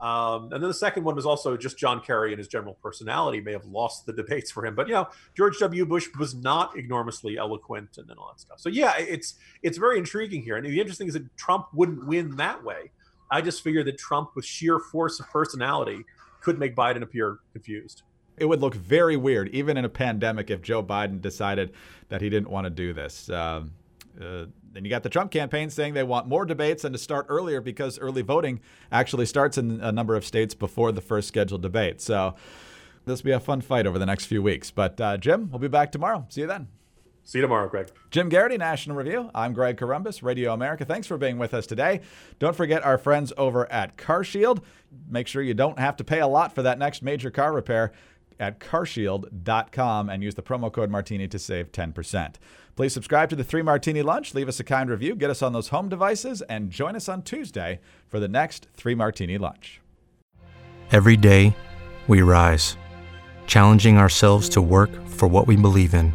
Um, 0.00 0.44
and 0.44 0.62
then 0.62 0.68
the 0.68 0.72
second 0.72 1.04
one 1.04 1.14
was 1.14 1.26
also 1.26 1.58
just 1.58 1.76
John 1.76 2.00
Kerry 2.00 2.32
and 2.32 2.38
his 2.38 2.48
general 2.48 2.78
personality 2.82 3.42
may 3.42 3.52
have 3.52 3.66
lost 3.66 4.06
the 4.06 4.14
debates 4.14 4.50
for 4.50 4.64
him. 4.64 4.74
But 4.74 4.88
you 4.88 4.94
know, 4.94 5.08
George 5.36 5.58
W. 5.58 5.84
Bush 5.84 6.08
was 6.18 6.34
not 6.34 6.74
enormously 6.74 7.36
eloquent 7.36 7.98
and, 7.98 8.10
all 8.12 8.32
that 8.32 8.40
stuff. 8.40 8.60
So 8.60 8.70
yeah, 8.70 8.94
it's 8.96 9.34
it's 9.62 9.76
very 9.76 9.98
intriguing 9.98 10.40
here. 10.40 10.56
And 10.56 10.64
the 10.64 10.80
interesting 10.80 11.08
is 11.08 11.12
that 11.12 11.36
Trump 11.36 11.66
wouldn't 11.74 12.06
win 12.06 12.36
that 12.36 12.64
way. 12.64 12.92
I 13.30 13.40
just 13.40 13.62
figured 13.62 13.86
that 13.86 13.98
Trump, 13.98 14.30
with 14.34 14.44
sheer 14.44 14.78
force 14.78 15.20
of 15.20 15.28
personality, 15.30 16.04
could 16.40 16.58
make 16.58 16.76
Biden 16.76 17.02
appear 17.02 17.38
confused. 17.52 18.02
It 18.36 18.44
would 18.44 18.60
look 18.60 18.74
very 18.74 19.16
weird, 19.16 19.48
even 19.48 19.76
in 19.76 19.84
a 19.84 19.88
pandemic, 19.88 20.50
if 20.50 20.60
Joe 20.62 20.82
Biden 20.82 21.20
decided 21.20 21.72
that 22.08 22.20
he 22.20 22.28
didn't 22.28 22.50
want 22.50 22.66
to 22.66 22.70
do 22.70 22.92
this. 22.92 23.30
Um, 23.30 23.72
uh, 24.20 24.46
then 24.72 24.84
you 24.84 24.90
got 24.90 25.02
the 25.02 25.08
Trump 25.08 25.30
campaign 25.30 25.70
saying 25.70 25.94
they 25.94 26.02
want 26.02 26.28
more 26.28 26.44
debates 26.44 26.84
and 26.84 26.92
to 26.92 26.98
start 26.98 27.26
earlier 27.28 27.60
because 27.60 27.98
early 27.98 28.22
voting 28.22 28.60
actually 28.92 29.26
starts 29.26 29.56
in 29.56 29.80
a 29.80 29.90
number 29.90 30.14
of 30.14 30.24
states 30.24 30.54
before 30.54 30.92
the 30.92 31.00
first 31.00 31.28
scheduled 31.28 31.62
debate. 31.62 32.00
So 32.00 32.34
this 33.06 33.22
will 33.22 33.28
be 33.28 33.32
a 33.32 33.40
fun 33.40 33.62
fight 33.62 33.86
over 33.86 33.98
the 33.98 34.06
next 34.06 34.26
few 34.26 34.42
weeks. 34.42 34.70
But 34.70 35.00
uh, 35.00 35.16
Jim, 35.16 35.48
we'll 35.50 35.60
be 35.60 35.68
back 35.68 35.92
tomorrow. 35.92 36.26
See 36.28 36.42
you 36.42 36.46
then. 36.46 36.68
See 37.26 37.38
you 37.38 37.42
tomorrow, 37.42 37.68
Greg. 37.68 37.88
Jim 38.12 38.30
Geraghty, 38.30 38.56
National 38.56 38.94
Review. 38.96 39.32
I'm 39.34 39.52
Greg 39.52 39.76
Corombos, 39.76 40.22
Radio 40.22 40.52
America. 40.54 40.84
Thanks 40.84 41.08
for 41.08 41.18
being 41.18 41.38
with 41.38 41.54
us 41.54 41.66
today. 41.66 42.02
Don't 42.38 42.54
forget 42.54 42.84
our 42.84 42.98
friends 42.98 43.32
over 43.36 43.70
at 43.70 43.96
CarShield. 43.96 44.62
Make 45.10 45.26
sure 45.26 45.42
you 45.42 45.52
don't 45.52 45.80
have 45.80 45.96
to 45.96 46.04
pay 46.04 46.20
a 46.20 46.28
lot 46.28 46.54
for 46.54 46.62
that 46.62 46.78
next 46.78 47.02
major 47.02 47.32
car 47.32 47.52
repair 47.52 47.90
at 48.38 48.60
carshield.com 48.60 50.08
and 50.08 50.22
use 50.22 50.36
the 50.36 50.42
promo 50.42 50.72
code 50.72 50.88
Martini 50.88 51.26
to 51.26 51.38
save 51.38 51.72
10%. 51.72 52.36
Please 52.76 52.92
subscribe 52.92 53.28
to 53.30 53.36
the 53.36 53.42
Three 53.42 53.62
Martini 53.62 54.02
Lunch, 54.02 54.32
leave 54.32 54.48
us 54.48 54.60
a 54.60 54.64
kind 54.64 54.88
review, 54.88 55.16
get 55.16 55.30
us 55.30 55.42
on 55.42 55.52
those 55.52 55.68
home 55.68 55.88
devices, 55.88 56.42
and 56.42 56.70
join 56.70 56.94
us 56.94 57.08
on 57.08 57.22
Tuesday 57.22 57.80
for 58.06 58.20
the 58.20 58.28
next 58.28 58.68
Three 58.76 58.94
Martini 58.94 59.36
Lunch. 59.36 59.80
Every 60.92 61.16
day, 61.16 61.56
we 62.06 62.22
rise, 62.22 62.76
challenging 63.48 63.98
ourselves 63.98 64.48
to 64.50 64.62
work 64.62 65.08
for 65.08 65.26
what 65.26 65.48
we 65.48 65.56
believe 65.56 65.92
in. 65.92 66.14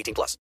18 0.01 0.13
plus. 0.13 0.37